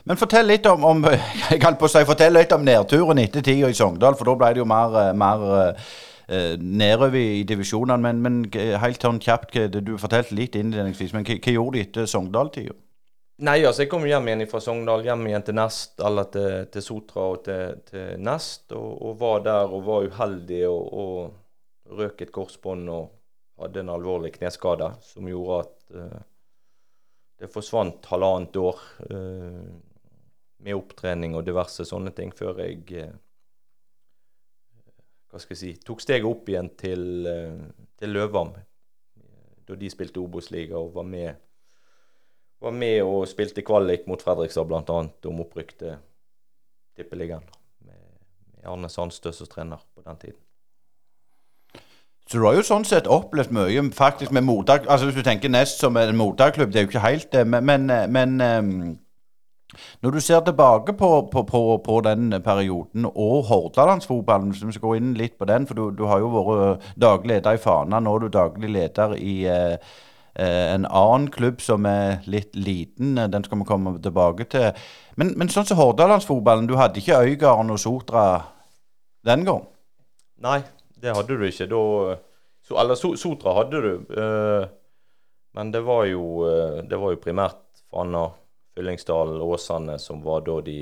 [0.08, 1.02] Men fortell litt om, om
[1.50, 4.36] jeg holdt på å si, fortell litt om nedturen etter tida i Sogndal, for da
[4.40, 8.00] ble det jo mer, eh, mer eh, nedover i divisjonene.
[8.04, 11.84] Men, men eh, helt sånn kjapt, du fortalte litt innledningsvis, men hva, hva gjorde du
[11.84, 12.76] etter Sogndal-tida?
[13.40, 16.84] Nei, altså jeg kom hjem igjen fra Sogndal, hjem igjen til Nest, eller til, til
[16.84, 22.20] Sotra og til, til Nest, og, og var der og var uheldig og, og røk
[22.26, 23.08] et korsbånd og
[23.60, 26.20] hadde en alvorlig kneskade som gjorde at eh,
[27.40, 28.82] det forsvant halvannet år.
[29.10, 29.70] eh,
[30.60, 33.12] med opptrening og diverse sånne ting før jeg eh,
[35.30, 38.50] hva skal jeg si, tok steget opp igjen til, eh, til Løvam.
[39.66, 41.38] Da de spilte Obos-liga og var med,
[42.60, 44.98] var med og spilte kvalik mot Fredrikstad bl.a.
[45.30, 45.96] om opprykk til
[46.98, 47.46] Tippeligaen.
[47.86, 48.02] Med,
[48.56, 50.49] med Arne Sandstø som trener på den tiden.
[52.30, 54.84] Så du har jo sånn sett opplevd mye faktisk med motak...
[54.86, 57.66] Altså Hvis du tenker Nest som en mottakerklubb, det er jo ikke helt det, men,
[57.66, 58.92] men, men um,
[60.02, 64.86] når du ser tilbake på, på, på, på den perioden og Hordalandsfotballen, hvis vi skal
[64.86, 67.98] gå inn litt på den, for du, du har jo vært daglig leder i Fana,
[67.98, 69.92] nå er du daglig leder i eh,
[70.38, 73.18] en annen klubb som er litt liten.
[73.18, 74.70] Den skal vi komme tilbake til.
[75.18, 78.26] Men, men sånn som Hordalandsfotballen, du hadde ikke Øygarden og Sotra
[79.26, 79.66] den gang?
[80.40, 80.62] Nei,
[81.00, 81.66] det hadde du ikke.
[81.70, 81.80] Da,
[82.66, 83.92] so, eller so, Sotra hadde du.
[84.14, 84.66] Uh,
[85.56, 88.28] men det var jo, uh, det var jo primært Fana,
[88.76, 90.78] Fyllingsdalen, Åsane som var da de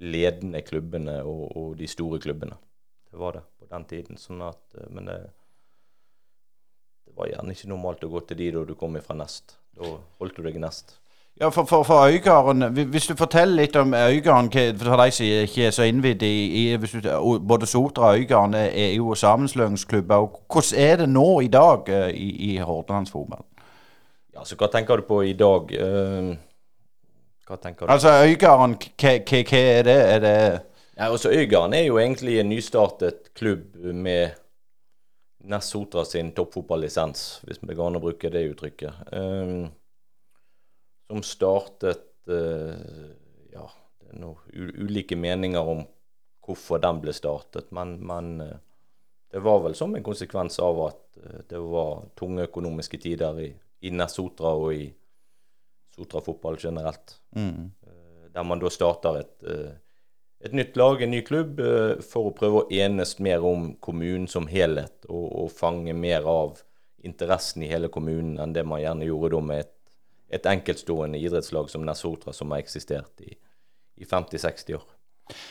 [0.00, 2.56] ledende klubbene og, og, de store klubbene.
[3.10, 4.18] Det var det på den tiden.
[4.18, 5.18] Sånn at, men det,
[7.06, 9.58] det var gjerne ikke normalt å gå til de da du kom fra Nest.
[9.76, 10.99] Da holdt du deg nest.
[11.40, 15.66] Ja, for, for, for Øygarden, Hvis du forteller litt om Øygarden, for de som ikke
[15.66, 16.78] er så innvidd i, i
[17.48, 20.26] Både Sotra og Øygarden er jo sammenslåingsklubber.
[20.52, 23.44] Hvordan er det nå i dag eh, i, i Hordalandsfotballen?
[24.34, 25.72] Ja, altså, hva tenker du på i dag?
[25.72, 26.36] Uh,
[27.48, 27.92] hva tenker du?
[27.92, 29.16] Altså Øygarden, hva,
[29.52, 29.98] er det?
[30.14, 30.60] Er det
[30.96, 34.28] ja, altså Øygarden er jo egentlig en nystartet klubb med
[35.44, 38.92] Nest Sotra sin toppfotballisens, hvis det går an å bruke det uttrykket.
[39.12, 39.70] Um,
[41.10, 42.74] som startet uh,
[43.50, 43.66] Ja,
[43.98, 45.82] det er noen ulike meninger om
[46.46, 48.52] hvorfor den ble startet, men, men uh,
[49.30, 53.50] det var vel som en konsekvens av at uh, det var tunge økonomiske tider i,
[53.82, 54.86] i Nessotra og i
[55.90, 57.16] Sotra-fotball generelt.
[57.34, 57.72] Mm.
[58.30, 59.42] der man da starter et,
[60.46, 61.58] et nytt lag, en ny klubb,
[62.06, 66.62] for å prøve å enes mer om kommunen som helhet, og, og fange mer av
[67.02, 69.74] interessen i hele kommunen enn det man gjerne gjorde da med et
[70.30, 73.34] et enkeltstående idrettslag som Nesotra, som har eksistert i,
[74.00, 74.88] i 50-60 år.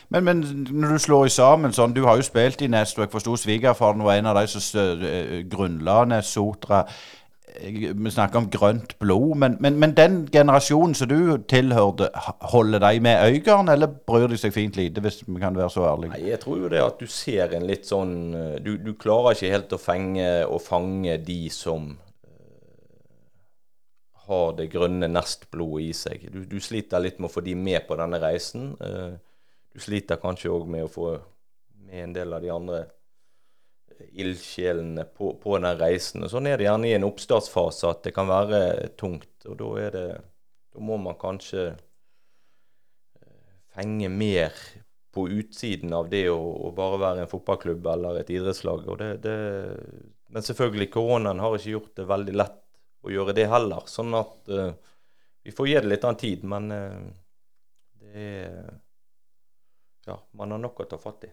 [0.09, 3.05] Men, men, når du slår i sammen sånn Du har jo spilt i Nest, og
[3.05, 6.83] jeg forsto svigerfaren var en av de som uh, grunnla Nesotra.
[7.59, 12.11] Vi snakker om grønt blod, men, men, men, den generasjonen som du tilhørte,
[12.51, 15.87] holder de med Øygarden, eller bryr de seg fint lite, hvis vi kan være så
[15.89, 16.13] ærlige?
[16.13, 18.13] Nei, Jeg tror jo det at du ser en litt sånn
[18.65, 21.95] Du, du klarer ikke helt å fenge å fange de som
[24.29, 26.29] har det grønne nestblodet i seg.
[26.33, 28.71] Du, du, sliter litt med å få de med på denne reisen.
[28.77, 29.17] Uh,
[29.73, 31.11] du sliter kanskje òg med å få
[31.89, 32.83] med en del av de andre
[34.11, 36.23] ildsjelene på, på, den reisen.
[36.23, 38.61] Og Sånn er det gjerne i en oppstartsfase at det kan være
[38.99, 39.31] tungt.
[39.49, 40.05] Og da, er det,
[40.75, 44.55] da må man kanskje eh, fenge mer
[45.15, 48.85] på utsiden av det å, å, bare være en fotballklubb eller et idrettslag.
[49.01, 49.37] Det, det,
[50.29, 52.59] men selvfølgelig, koronaen har ikke gjort det veldig lett
[53.05, 53.85] å gjøre det heller.
[53.89, 54.71] Sånn at uh,
[55.45, 57.09] vi får gi det litt annen tid, men uh,
[57.99, 58.77] det er
[60.09, 61.29] Ja, man har nok å ta fatt i.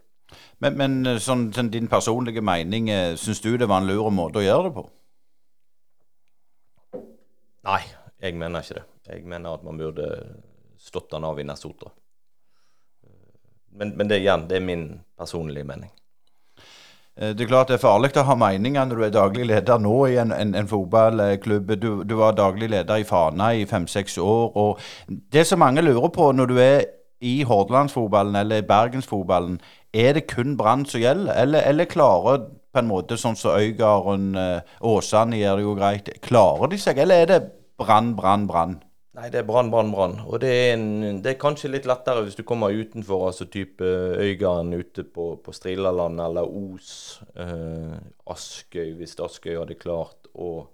[0.61, 4.43] Men, men eh, sånn, sånn, din personlige mening, syns du det var en lur måte
[4.43, 4.83] å gjøre det på?
[7.65, 7.79] Nei,
[8.21, 8.85] jeg mener ikke det.
[9.07, 10.11] Jeg mener at man burde
[10.83, 11.89] stått den av i Nessotra.
[13.77, 14.85] Men, men det, igjen, det er min
[15.17, 15.95] personlige mening.
[17.21, 19.81] Eh, det er klart det er farlig å ha meninger når du er daglig leder
[19.81, 21.73] nå i en, en, en fotballklubb.
[21.81, 24.53] Du, du, var daglig leder i Fana i fem-seks år.
[24.55, 26.85] og Det som mange lurer på når du er
[27.25, 29.61] i Hordalandsfotballen eller i Bergensfotballen,
[29.97, 31.33] er det kun Brann som gjelder?
[31.33, 36.11] Eller, eller, klarer på en måte sånn som Øygarden, eh, Åsane gjør det jo greit,
[36.21, 37.01] klarer de seg?
[37.01, 37.41] Eller er det
[37.81, 38.77] Brann, Brann, Brann?
[39.17, 40.19] Nei, det er brann, brann, brann.
[40.29, 43.87] Og det er, en, det er, kanskje litt lettere hvis du kommer utenfor, altså type
[44.21, 46.91] Øygarden ute på, på Strilaland eller Os.
[47.33, 47.95] Eh,
[48.29, 50.67] Askøy, hvis Askøy hadde klart å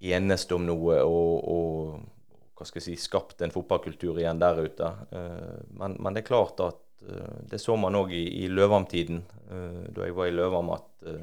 [0.00, 4.90] enes om noe og, og hva skal jeg si, skapt en fotballkultur igjen der ute.
[5.14, 9.22] Eh, men, men, det er klart at eh, det så man òg i, i Løvam-tiden,
[9.46, 11.22] eh, da jeg var i Løvam, at eh,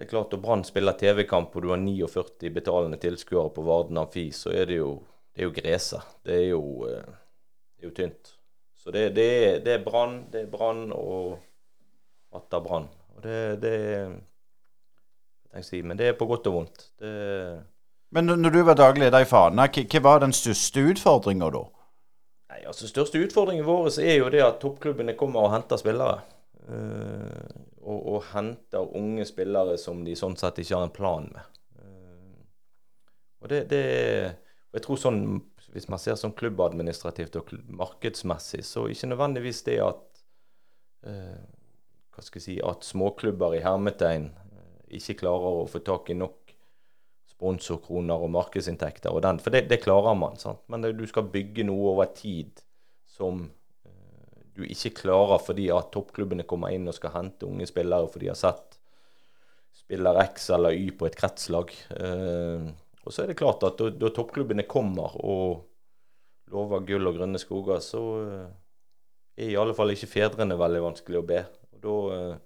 [0.00, 3.98] det er klart, Når Brann spiller TV-kamp og du har 49 betalende tilskuere på Varden
[4.00, 4.94] Amfi, så er det jo,
[5.36, 6.14] det er jo gresset.
[6.24, 7.10] Det er jo, eh,
[7.76, 8.30] det er jo tynt.
[8.80, 9.26] Så det, det,
[9.66, 11.36] det er Brann, det er Brann og
[12.32, 12.88] atter Brann.
[13.12, 13.74] Og det, det
[15.52, 16.86] jeg si, Men det er på godt og vondt.
[16.96, 17.12] Det,
[18.10, 21.66] men når du var daglig leder i Fana, hva var den største utfordringa da?
[22.50, 26.22] Nei, altså Største utfordringen vår er jo det at toppklubbene kommer og henter spillere.
[26.64, 31.60] Uh, og, og, henter unge spillere som de sånn sett ikke har en plan med.
[31.82, 32.42] Eh,
[33.42, 33.84] og det, det
[34.70, 35.22] Jeg tror sånn,
[35.74, 40.22] Hvis man ser sånn klubbadministrativt og markedsmessig, så ikke nødvendigvis det at
[41.06, 41.42] eh,
[42.10, 46.18] hva skal jeg si, at småklubber i hermetegn eh, ikke klarer å få tak i
[46.18, 46.54] nok
[47.30, 49.14] sponsorkroner og markedsinntekter.
[49.14, 50.36] Og den, for det, det, klarer man.
[50.36, 50.60] sant?
[50.68, 52.60] Men det, du skal bygge noe over tid
[53.08, 53.46] som
[54.56, 58.30] du ikke klarer fordi at toppklubbene kommer inn og skal hente unge spillere for de
[58.32, 58.80] har sett
[59.90, 61.72] spiller X eller Y på et kretslag.
[61.90, 62.66] Eh,
[63.02, 65.64] og så er det klart at da, da toppklubbene kommer og
[66.50, 68.46] lover gull og grønne skoger, så eh,
[69.40, 71.40] er i alle fall ikke fedrene veldig vanskelig å be.
[71.74, 72.38] Og da, eh,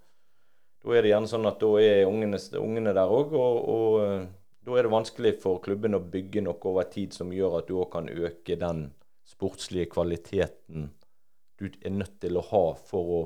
[0.84, 4.26] da er det gjerne sånn at da er ungene, ungene der òg, og, og, eh,
[4.64, 7.76] da er det vanskelig for klubben å bygge noe over tid som gjør at du
[7.76, 8.86] òg kan øke den
[9.28, 10.92] sportslige kvaliteten
[11.64, 13.22] du er nødt til å ha for å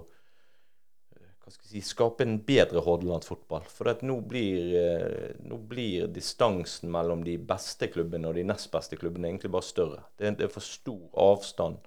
[1.51, 3.69] si, skape en bedre Hordalandsfotball.
[3.73, 8.99] For nå blir, eh, nå, blir, distansen mellom de beste klubbene og de nest beste
[9.01, 10.03] klubbene egentlig bare større.
[10.17, 11.81] Det er, det er for stor avstand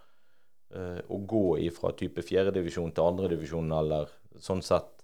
[0.75, 1.45] uh, å gå
[1.75, 5.01] fra type fjerdedivisjon til andredivisjon, eller sånn sett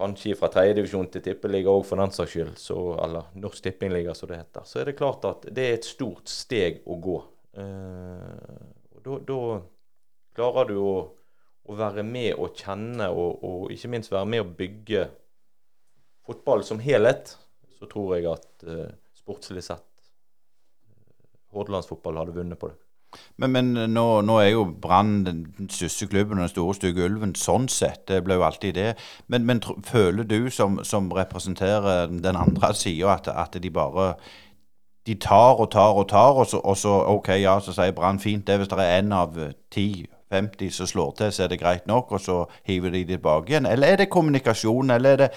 [0.00, 4.30] kanskje fra tredjedivisjon til tippeliga òg, for den saks skyld, så, eller Norsk Tippingliga, som
[4.30, 4.64] det heter.
[4.64, 7.18] Så er det klart at det er et stort steg å gå.
[7.60, 9.42] Eh, og da
[10.36, 10.94] klarer du å
[11.70, 15.06] å være med og kjenne og, og, ikke minst være med å bygge
[16.26, 17.34] fotball som helhet,
[17.78, 22.78] så tror jeg at uh, sportslig sett uh, Hordalandsfotball hadde vunnet på det.
[23.42, 27.32] Men, men nå, nå, er jo Brann den største klubben og den store, stygge ulven.
[27.34, 28.04] Sånn sett.
[28.06, 28.92] Det ble jo alltid det.
[29.26, 34.12] Men, men føler du, som, som, representerer den andre sida, at, at, de bare
[35.08, 38.22] de tar og tar og tar, og så, og så OK, ja, så sier Brann
[38.22, 39.34] fint det hvis det er én av
[39.74, 39.88] ti
[40.30, 42.36] 50 som slår til, så er det greit nok, og så
[42.68, 43.66] hiver de tilbake igjen?
[43.66, 45.30] Eller er det kommunikasjon, eller er det,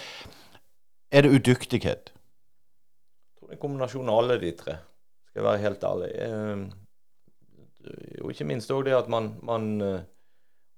[1.11, 2.13] er det udyktighet?
[2.13, 4.77] Jeg tror det er en kombinasjon av alle de tre,
[5.29, 6.11] skal jeg være helt ærlig.
[6.27, 6.57] Eh,
[8.23, 10.01] og ikke minst òg det at man, man eh,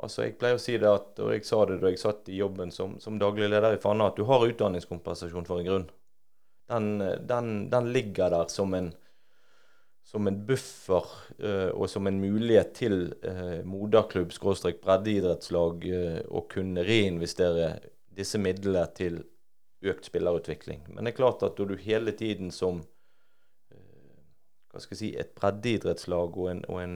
[0.03, 2.39] Altså, Jeg pleier å si det at, og jeg sa det da jeg satt i
[2.41, 5.86] jobben som, som daglig leder i Fana, at du har utdanningskompensasjon for en grunn.
[6.68, 6.89] Den,
[7.30, 8.89] den, den ligger der som en,
[10.16, 11.07] som en buffer
[11.43, 17.74] uh, og som en mulighet til uh, moderklubb, skråstrek breddeidrettslag, uh, å kunne reinvestere
[18.16, 19.20] disse midlene til
[19.86, 20.86] økt spillerutvikling.
[20.88, 22.86] Men det er klart at når du hele tiden som
[24.72, 26.95] hva skal jeg si, et breddeidrettslag og en, og, en,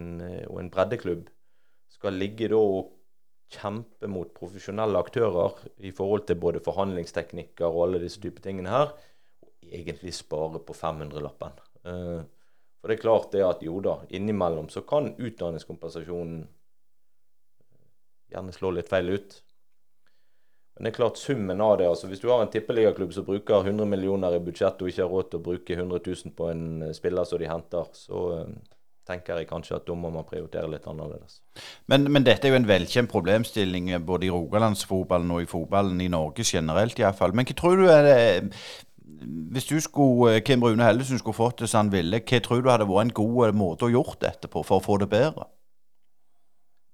[0.51, 1.29] og en breddeklubb
[1.95, 2.89] skal ligge da og
[3.53, 5.55] kjempe mot profesjonelle aktører
[5.87, 8.91] i forhold til både forhandlingsteknikker og alle disse typer tingene her,
[9.39, 11.63] og egentlig spare på 500-lappen.
[11.87, 12.27] Uh,
[12.79, 16.41] for det er klart det at jo da, innimellom så kan utdanningskompensasjonen
[18.31, 19.37] gjerne slå litt feil ut.
[20.79, 21.89] Men det er klart summen av det.
[21.89, 25.11] altså Hvis du har en tippeligaklubb som bruker 100 millioner i budsjett og ikke har
[25.11, 28.77] råd til å bruke 100 000 på en eh, spiller som de henter, så uh,
[29.09, 31.41] tenker jeg kanskje at da må man prioritere litt annerledes.
[31.91, 35.99] Men, men dette er jo en velkjent problemstilling eh, både i rogalandsfotballen og i fotballen
[36.05, 37.35] i Norge generelt iallfall.
[37.35, 38.19] Men hva tror du er det
[39.51, 42.61] hvis du skulle, eh, Kim Rune Hellesen skulle fått det som han ville, hva tror
[42.61, 45.09] du hadde vært en god eh, måte å gjort dette på for å få det
[45.09, 45.47] bedre?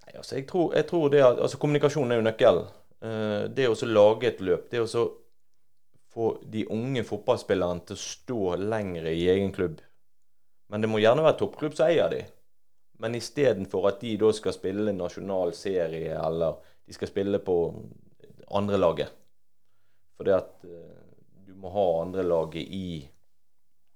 [0.06, 2.72] Nei, altså, jeg, tror, jeg tror det altså Kommunikasjon er jo nøkkelen.
[3.06, 5.04] Uh, det å lage et løp, det å
[6.16, 9.82] få de unge fotballspillerne til å stå lenger i egen klubb.
[10.72, 12.24] Men det må gjerne være toppklubb som eier de.
[13.04, 16.56] Men istedenfor at de da skal spille nasjonal serie, eller
[16.88, 17.58] de skal spille på
[18.56, 19.12] andre laget.
[20.16, 20.66] Fordi at
[21.66, 22.88] må ha andre laget i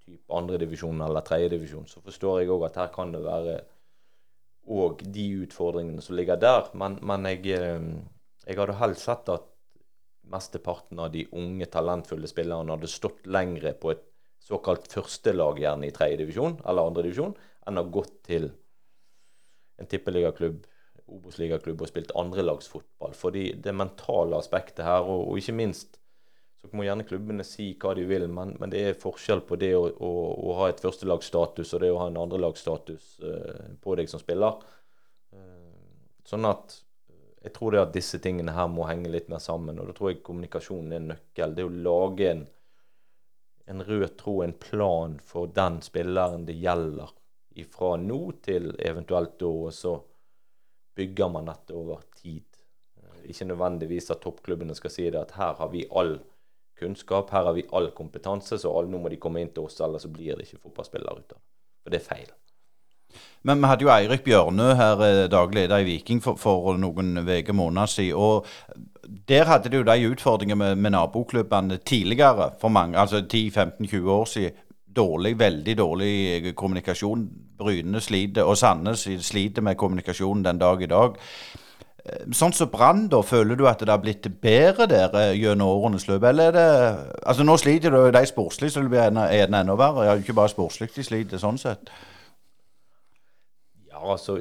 [0.05, 3.59] typ andredivisjon eller tredjedivisjon, så forstår jeg òg at her kan det være
[4.69, 6.69] òg de utfordringene som ligger der.
[6.77, 7.89] Men, men jeg, eh,
[8.45, 9.47] jeg, hadde helst sett at
[10.29, 14.03] mesteparten av de unge, talentfulle spillerne hadde stått lengre på et
[14.45, 17.33] såkalt førstelag, gjerne i tredjedivisjon eller andredivisjon,
[17.69, 18.51] enn å gått til
[19.79, 20.65] en tippeligaklubb
[21.09, 23.15] Obos-ligaklubb og spilt andrelagsfotball.
[23.17, 25.97] Fordi det mentale aspektet her, og, og ikke minst
[26.61, 29.71] så må gjerne klubbene si hva de vil, men, men det er forskjell på det
[29.77, 30.11] å, å,
[30.49, 34.59] å ha et førstelagsstatus og det å ha en andrelagsstatus uh, på deg som spiller.
[35.31, 36.75] Uh, sånn at
[37.07, 39.79] eh, jeg tror det at disse tingene her må henge litt mer sammen.
[39.79, 41.55] Og da tror jeg kommunikasjonen er en nøkkel.
[41.55, 42.43] Det å lage en,
[43.71, 47.15] en rød tråd, en plan for den spilleren det gjelder
[47.71, 49.95] fra nå til eventuelt da, og så
[50.95, 52.45] bygger man dette over tid.
[53.29, 56.17] Ikke nødvendigvis at toppklubbene skal si det at her har vi all
[56.79, 60.07] kunnskap, her har vi all kompetanse, så nå må de komme inn til oss, ellers
[60.07, 61.41] så blir det ikke fotballspillere ut av
[61.89, 61.99] det.
[61.99, 62.29] Er feil.
[63.43, 67.23] Men vi hadde jo Eirik Bjørnø her, eh, daglig leder i Viking, for, for noen
[67.23, 68.19] uker måneder siden.
[68.19, 68.45] Og
[69.29, 74.25] der hadde du jo de utfordringene med, med naboklubbene tidligere, for mange, altså 10-15-20 år
[74.25, 74.65] siden.
[74.95, 77.29] dårlig, veldig dårlig kommunikasjon.
[77.59, 81.15] Bryne sliter, og Sandnes sliter med kommunikasjonen den dag i dag.
[82.09, 85.71] Eh, Sånn som Brann, da, føler du at det har blitt bedre der eh, gjennom
[85.71, 86.25] årenes løp?
[86.29, 86.67] Eller er det
[87.23, 90.07] Altså, nå sliter jo de sportslig, så det blir enda, enda, enda verre.
[90.07, 91.91] Ja, ikke bare sportslig de sliter, sånn sett.
[93.89, 94.39] Ja, altså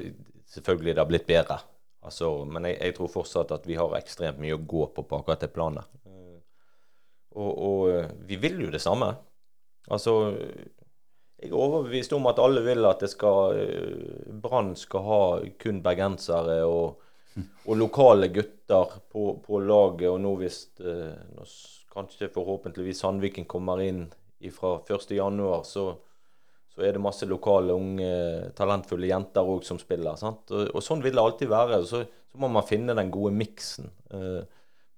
[0.49, 1.59] Selvfølgelig det har blitt bedre.
[2.03, 5.19] Altså, men jeg, jeg, tror fortsatt at vi har ekstremt mye å gå på på
[5.19, 5.91] akkurat det planet.
[6.09, 6.39] Eh,
[7.39, 9.12] Og, og vi vil jo det samme.
[9.91, 10.35] Altså
[11.39, 13.61] Jeg er overbevist om at alle vil at det skal
[14.43, 15.21] Brann skal ha
[15.61, 16.97] kun bergensere og,
[17.66, 20.09] og lokale gutter på, på laget.
[20.11, 21.47] Og nå hvis eh,
[21.93, 24.07] kanskje forhåpentligvis Sandviken kommer inn
[24.55, 25.89] fra 1.1., så
[26.78, 28.11] så er det masse lokale, unge,
[28.55, 30.14] talentfulle jenter òg som spiller.
[30.22, 31.80] Og, og sånn vil det alltid være.
[31.82, 33.89] Så, så må man finne den gode miksen.
[34.14, 34.45] Eh,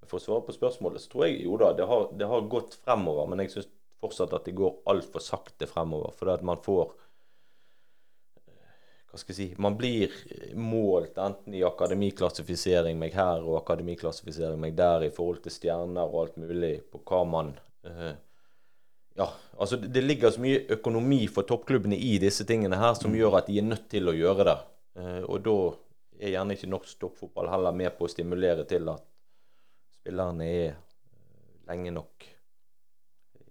[0.05, 2.77] for å svare på spørsmålet, så tror jeg jo da, det har, det har gått
[2.83, 3.31] fremover.
[3.33, 3.71] Men jeg syns
[4.05, 6.13] fortsatt at det går altfor sakte fremover.
[6.21, 6.93] For at man får
[9.11, 10.15] Hva skal jeg si Man blir
[10.55, 16.21] målt enten i akademiklassifisering meg her og akademiklassifisering meg der i forhold til stjerner og
[16.25, 17.55] alt mulig på hva man
[17.89, 18.13] uh,
[19.19, 19.27] ja,
[19.59, 23.51] altså det, ligger så mye økonomi for toppklubbene i disse tingene her som gjør at
[23.51, 24.59] de er nødt til å gjøre det.
[25.01, 25.57] Uh, og da
[26.21, 29.05] er gjerne ikke norsk toppfotball heller med på å stimulere til at
[30.01, 30.79] spillerne er eh,
[31.69, 32.27] lenge nok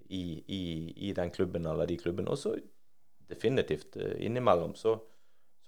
[0.09, 0.63] i, i,
[1.09, 2.31] i den klubben eller de klubbene.
[2.33, 2.55] Og så
[3.29, 4.95] definitivt innimellom så,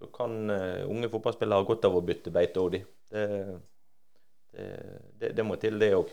[0.02, 2.82] så kan eh, unge fotballspillere ha godt av å bytte beite òg, de.
[3.12, 3.26] Det,
[4.52, 4.68] det,
[5.22, 6.10] det, det må til, det òg.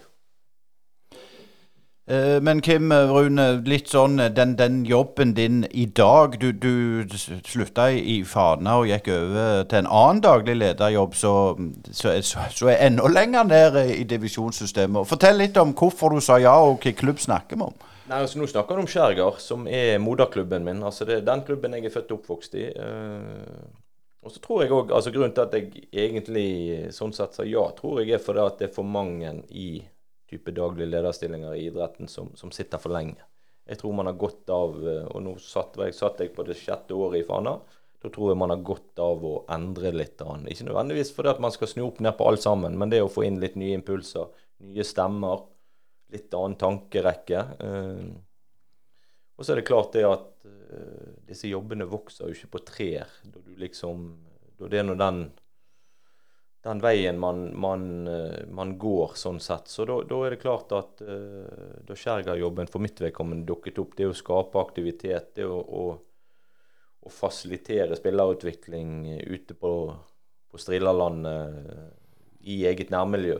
[2.08, 7.16] Eh, Men Kim Rune, litt sånn eh, den, den jobben din i dag Du, du
[7.44, 11.34] slutta i, Fana og gikk over til en annen daglig lederjobb, så,
[11.92, 15.08] så, så er enda lenger ned i divisjonssystemet.
[15.08, 17.87] Fortell litt om hvorfor du sa ja, og hvilken klubb snakker vi om.
[18.08, 20.80] Nei, altså Nå snakker du om Skjærgard, som er moderklubben min.
[20.86, 22.64] Altså Det er den klubben jeg er født og oppvokst i.
[22.72, 23.66] Eh,
[24.24, 26.48] og så tror jeg også, altså Grunnen til at jeg egentlig
[26.96, 29.68] sånn sett sa ja, tror jeg er fordi at det er for mange i
[30.28, 33.20] type daglige lederstillinger i idretten som, som sitter for lenge.
[33.68, 36.56] Jeg tror man har godt av eh, Og nå satt jeg, satt jeg på det
[36.56, 37.58] sjette året i Fana.
[38.00, 40.24] Da tror jeg man har godt av å endre litt.
[40.48, 43.12] Ikke nødvendigvis fordi at man skal snu opp ned på alt sammen, men det å
[43.12, 44.30] få inn litt nye impulser,
[44.64, 45.42] nye stemmer,
[46.12, 47.42] litt annen tankerekke.
[47.60, 48.06] Eh,
[49.38, 53.20] og så er det klart det at eh, disse jobbene vokser jo ikke på trær.
[53.24, 54.10] Da du liksom
[54.58, 55.28] Da det er nå den
[56.66, 59.70] den veien man, man, eh, man går, sånn sett.
[59.70, 64.08] Så da, da er det klart at da Skjærgard-jobben for mitt vedkommende dukket opp, det
[64.10, 65.84] å skape aktivitet, det å, å,
[66.98, 69.72] å fasilitere spillerutvikling ute på,
[70.50, 71.94] på Strillalandet
[72.50, 73.38] i eget nærmiljø.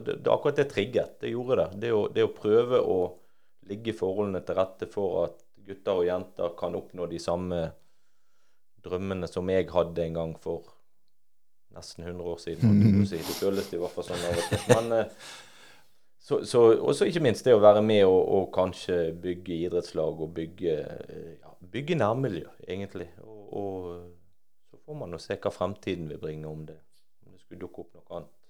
[0.00, 1.20] Det, akkurat det trigget.
[1.20, 1.68] Det gjorde det.
[1.84, 2.98] Det å, det å prøve å
[3.70, 7.60] ligge forholdene til rette for at gutter og jenter kan oppnå de samme
[8.82, 10.72] drømmene som jeg hadde en gang for
[11.72, 13.06] nesten 100 år siden.
[13.06, 13.16] Si.
[13.16, 14.92] Det føles det i hvert fall sånn og.
[14.98, 15.08] Eh,
[16.22, 20.28] så, så, også ikke minst det å være med og, og kanskje bygge idrettslag og
[20.36, 20.74] bygge,
[21.10, 23.08] eh, ja, bygge nærmiljø, egentlig.
[23.26, 26.78] Og, og så får man jo se hva fremtiden vil bringe om det.
[27.26, 28.41] Om det skulle dukke opp noe annet.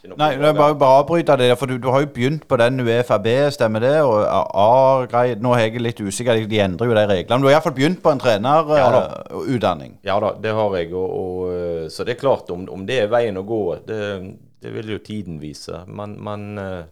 [0.00, 2.80] Nei, det er bare, bare avbryte det, for du, du har jo begynt på den
[2.80, 3.96] UFAB, stemmer det?
[4.00, 7.36] Og A-greie Nå er jeg litt usikker, de endrer jo de reglene.
[7.36, 9.98] Men du har iallfall begynt på en Ja trenerutdanning.
[10.06, 10.94] Ja da, det har jeg.
[10.94, 14.00] Og, og, eh, så det er klart, om, om det er veien å gå, det,
[14.64, 15.84] det vil jo tiden vise.
[15.86, 16.82] Men, men eh,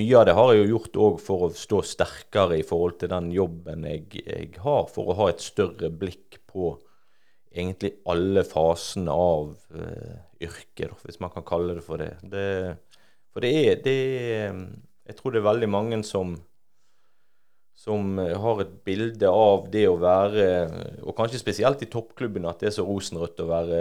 [0.00, 3.12] mye av det har jeg jo gjort òg for å stå sterkere i forhold til
[3.12, 6.74] den jobben jeg, jeg har, for å ha et større blikk på
[7.58, 12.12] egentlig alle fasene av uh, yrket, hvis man kan kalle det for det.
[12.22, 12.46] det
[13.32, 13.96] for det er, det
[15.08, 16.36] Jeg tror det er veldig mange som
[17.78, 20.46] som eh, har et bilde av det å være,
[21.06, 23.80] og kanskje spesielt i toppklubbene, at det er så rosenrødt å være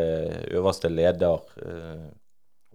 [0.59, 1.47] øverste leder.
[1.65, 2.07] eh,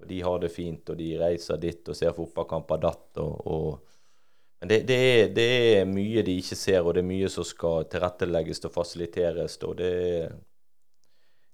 [0.03, 3.19] Og de har det fint, og de reiser dit og ser fotballkamper datt.
[3.23, 3.93] Og, og,
[4.61, 5.47] men det, det, er, det
[5.81, 9.59] er mye de ikke ser, og det er mye som skal tilrettelegges og fasiliteres.
[9.69, 9.93] Og det,
[10.25, 10.35] er-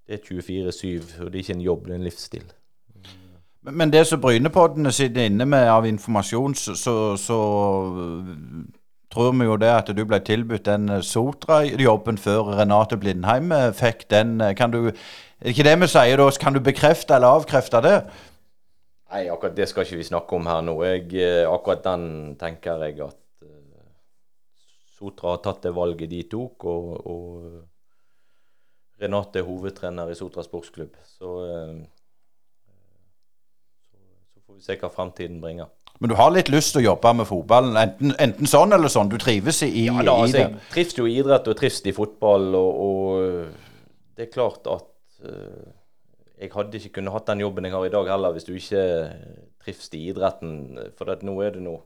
[0.08, 2.44] det er 24-7, og det er ikke en jobb, det er en livsstil.
[3.68, 7.38] Men det som Brynepoddene sitter inne med av informasjon, så, så, så
[9.12, 13.68] tror vi jo det at du ble tilbudt den eh, Sotra-jobben før Renate Blindheim eh,
[13.76, 14.38] fikk den.
[14.56, 14.90] Kan du
[15.44, 16.30] ikke det vi sier da?
[16.40, 17.96] Kan du bekrefte eller avkrefte det?
[19.12, 20.78] Nei, akkurat det skal ikke vi snakke om her nå.
[20.84, 23.18] Jeg, akkurat den tenker jeg at
[24.98, 27.60] Sotra har tatt det valget de tok, og, og
[28.98, 30.96] Renate er hovedtrener i Sotra sportsklubb.
[31.06, 31.74] Så, eh,
[33.90, 33.98] så,
[34.34, 35.70] så får vi se hva fremtiden bringer.
[35.98, 39.10] Men du har litt lyst til å jobbe med fotballen, enten, enten sånn eller sånn.
[39.10, 40.44] Du trives i, Ja da, i altså, det.
[40.44, 44.86] jeg trives jo i idrett og trives i fotball, og, og det er klart at
[45.26, 45.66] uh,
[46.38, 48.84] jeg hadde ikke kunnet hatt den jobben jeg har i dag heller, hvis du ikke
[49.64, 50.52] trives i idretten.
[50.98, 51.82] For nå er det noe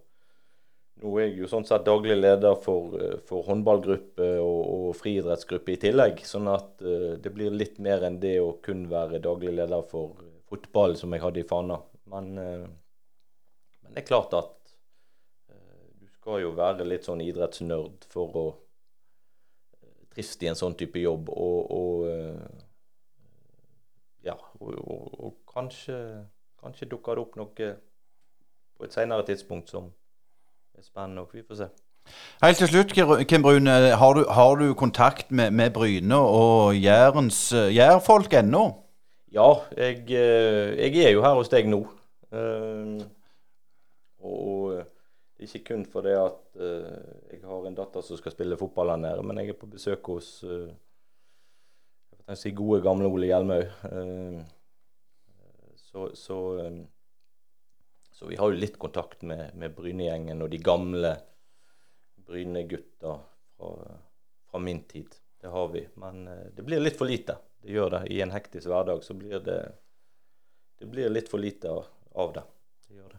[1.03, 5.75] Nå er jeg jo sånn sett daglig leder for, eh, for håndballgruppe og, og friidrettsgruppe
[5.75, 6.21] i tillegg.
[6.27, 10.21] Sånn at uh, det blir litt mer enn det å kun være daglig leder for
[10.47, 11.81] fotball, som jeg hadde i Fana.
[12.13, 12.69] Men, uh,
[13.83, 14.53] men det er klart at
[15.51, 18.45] uh, du skal jo være litt sånn idrettsnerd for å
[19.81, 21.33] eh, trives i en sånn type jobb.
[21.35, 22.61] Og, og eh,
[24.29, 25.99] ja, og kanskje,
[26.63, 27.73] kanskje dukker det opp noe
[28.79, 29.91] på et senere tidspunkt som
[30.79, 31.15] er spennende.
[31.21, 31.35] nok.
[31.35, 31.69] Vi får se.
[32.43, 32.95] Helt til slutt,
[33.29, 33.71] Kim Brune.
[33.71, 38.65] Har du, har du kontakt med, med Bryne og Jærens eh, Jærfolk ennå?
[39.33, 41.85] Ja, jeg, eh, jeg er jo her hos deg nå.
[42.33, 43.05] Eh,
[44.23, 48.93] og det er ikke kun fordi at jeg har en datter som skal spille fotball
[48.93, 50.37] her nede, men jeg er på besøk hos
[52.33, 53.63] jeg si gode, gamle Ole Hjelmøy.
[53.89, 54.43] Eh,
[55.77, 56.39] så, så,
[58.23, 61.11] så vi har jo litt kontakt med, med Bryne-gjengen og de gamle
[62.23, 63.17] Bryne-gutta
[63.59, 63.71] fra,
[64.51, 65.17] fra min tid.
[65.43, 65.83] Det har vi.
[65.95, 67.35] Men eh, det blir litt for lite.
[67.63, 68.03] Det gjør det.
[68.15, 69.63] I en hektisk hverdag så blir det
[70.79, 72.43] Det blir litt for lite av, det.
[72.89, 73.19] Det gjør det.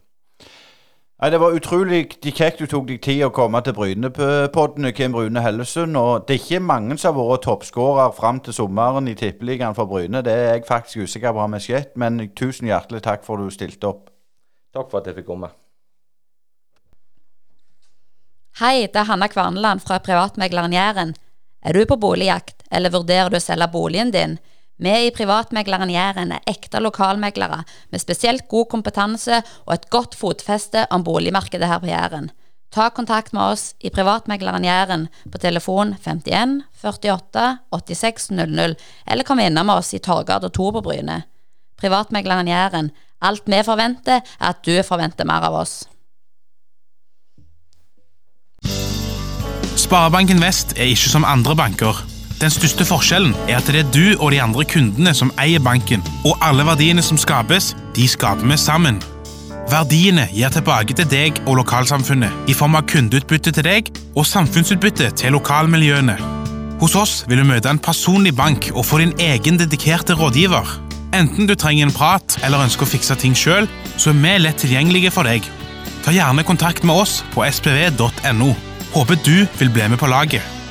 [1.20, 5.44] Nei, Det var utrolig kjekt du tok deg tid å komme til Brynepodden, Kim Brune
[5.44, 5.96] Hellesund.
[5.96, 9.84] og Det er ikke mange som har vært toppskårer fram til sommeren i Tippeligaen for
[9.84, 10.24] Bryne.
[10.24, 13.52] Det er jeg faktisk usikker på om har skjedd, men tusen hjertelig takk for at
[13.52, 14.13] du stilte opp.
[14.74, 15.52] Takk for at jeg fikk komme.
[18.58, 21.14] Hei, det er Hanna Kvarneland fra privatmegleren Jæren.
[21.64, 24.36] Er du på boligjakt, eller vurderer du å selge boligen din?
[24.76, 27.60] Vi i Privatmegleren Jæren er ekte lokalmeglere
[27.94, 32.32] med spesielt god kompetanse og et godt fotfeste om boligmarkedet her på Jæren.
[32.74, 38.74] Ta kontakt med oss i Privatmegleren Jæren på telefon 51 48 86 00,
[39.06, 41.22] eller kom innom oss i Torgata 2 på Bryne.
[41.78, 42.90] Privatmegleren Jæren.
[43.24, 45.84] Alt vi forventer, er at du forventer mer av oss.
[49.80, 52.04] Sparebanken Vest er ikke som andre banker.
[52.40, 56.02] Den største forskjellen er at det er du og de andre kundene som eier banken,
[56.26, 59.00] og alle verdiene som skapes, de skaper vi sammen.
[59.70, 65.08] Verdiene gir tilbake til deg og lokalsamfunnet i form av kundeutbytte til deg og samfunnsutbytte
[65.20, 66.18] til lokalmiljøene.
[66.82, 70.74] Hos oss vil du møte en personlig bank og få din egen dedikerte rådgiver.
[71.14, 74.58] Enten du trenger en prat eller ønsker å fikse ting sjøl, så er vi lett
[74.64, 75.46] tilgjengelige for deg.
[76.02, 78.50] Ta gjerne kontakt med oss på spv.no.
[78.94, 80.63] Håper du vil bli med på laget.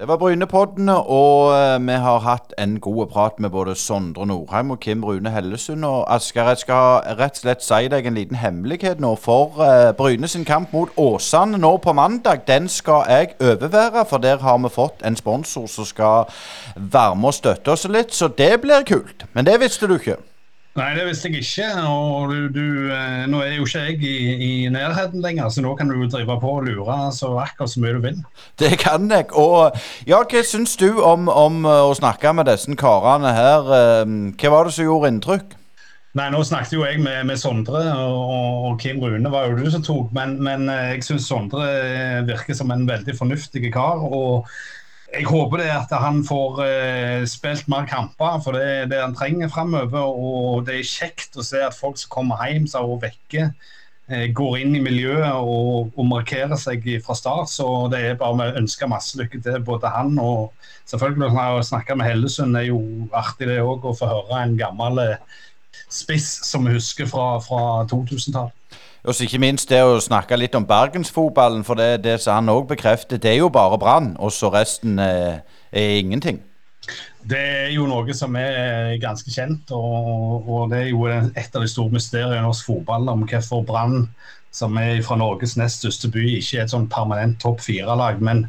[0.00, 4.70] Det var Brynepoddene, og eh, vi har hatt en god prat med både Sondre Nordheim
[4.70, 5.84] og Kim Rune Hellesund.
[5.84, 9.10] Og Asker, jeg skal rett og slett si deg en liten hemmelighet nå.
[9.20, 14.06] For eh, Bryne sin kamp mot Åsane nå på mandag, den skal jeg overvære.
[14.08, 16.32] For der har vi fått en sponsor som skal
[16.76, 19.28] være med og støtte oss litt, så det blir kult.
[19.36, 20.16] Men det visste du ikke.
[20.78, 21.68] Nei, det visste jeg ikke.
[21.90, 25.74] Og du, du, eh, nå er jo ikke jeg i, i nærheten lenger, så nå
[25.78, 28.20] kan du drive på og lure så akkurat så mye du vil.
[28.62, 29.32] Det kan jeg.
[29.34, 29.74] Og
[30.06, 33.72] ja, hva syns du om, om eh, å snakke med disse karene her?
[33.80, 35.56] Eh, Hva var det som gjorde inntrykk?
[36.18, 39.68] Nei, nå snakket jo jeg med, med Sondre, og, og Kim Rune var jo du
[39.70, 41.66] som tok, men, men jeg syns Sondre
[42.26, 44.02] virker som en veldig fornuftig kar.
[44.02, 44.48] og
[45.10, 49.16] jeg håper det at han får eh, spilt mer kamper, for det er det han
[49.16, 50.06] trenger framover.
[50.06, 53.50] Og det er kjekt å se at folk som kommer hjem seg og vekker,
[54.10, 57.50] eh, går inn i miljøet og, og markerer seg fra start.
[57.50, 60.54] Så det er bare å ønske masse lykke til både han og
[60.90, 62.80] selvfølgelig å snakke med Hellesund er jo
[63.10, 65.42] artig det òg, å få høre en gammel eh,
[65.90, 68.59] spiss som vi husker fra, fra 2000-tallet.
[69.04, 72.52] Og så ikke minst det å snakke litt om bergensfotballen, for det, det som han
[72.52, 75.40] òg bekrefter, det er jo bare Brann, og så resten er,
[75.72, 76.42] er ingenting.
[77.30, 81.64] Det er jo noe som er ganske kjent, og, og det er jo et av
[81.64, 84.06] de store mysteriene i norsk fotball om hvorfor Brann,
[84.52, 88.20] som er fra Norges nest største by, ikke er et sånn permanent topp fire-lag.
[88.24, 88.48] Men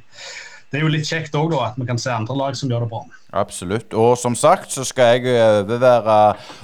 [0.71, 2.91] det er jo litt kjekt òg, at vi kan se andre lag som gjør det
[2.93, 3.01] bra.
[3.35, 3.91] Absolutt.
[3.91, 6.15] Og som sagt så skal jeg overvære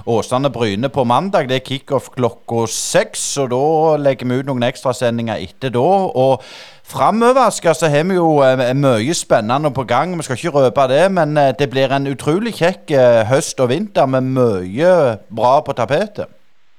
[0.07, 1.49] Åsane Bryne på mandag.
[1.49, 5.83] Det er kickoff klokka seks, og da legger vi ut noen ekstrasendinger etter da.
[6.23, 6.47] Og
[6.87, 10.15] framover så har vi jo eh, mye spennende på gang.
[10.15, 13.73] Vi skal ikke røpe det, men eh, det blir en utrolig kjekk eh, høst og
[13.75, 14.95] vinter med mye
[15.27, 16.31] bra på tapetet.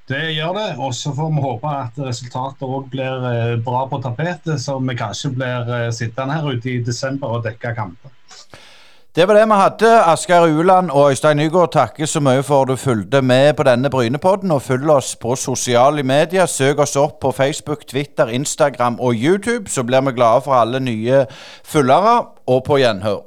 [0.08, 3.98] Det gjør det, og så får vi håpe at resultatet òg blir eh, bra på
[4.00, 8.14] tapetet, så vi kanskje blir eh, sittende her ute i desember og dekke kamper.
[9.18, 9.88] Det var det vi hadde.
[10.12, 13.90] Asgeir Uland og Øystein Nygaard takker så mye for at du fulgte med på denne
[13.90, 14.50] Brynepodden.
[14.54, 16.46] Og følg oss på sosiale medier.
[16.46, 20.80] Søk oss opp på Facebook, Twitter, Instagram og YouTube, så blir vi glade for alle
[20.80, 21.24] nye
[21.64, 22.20] følgere.
[22.46, 23.24] Og på gjenhør.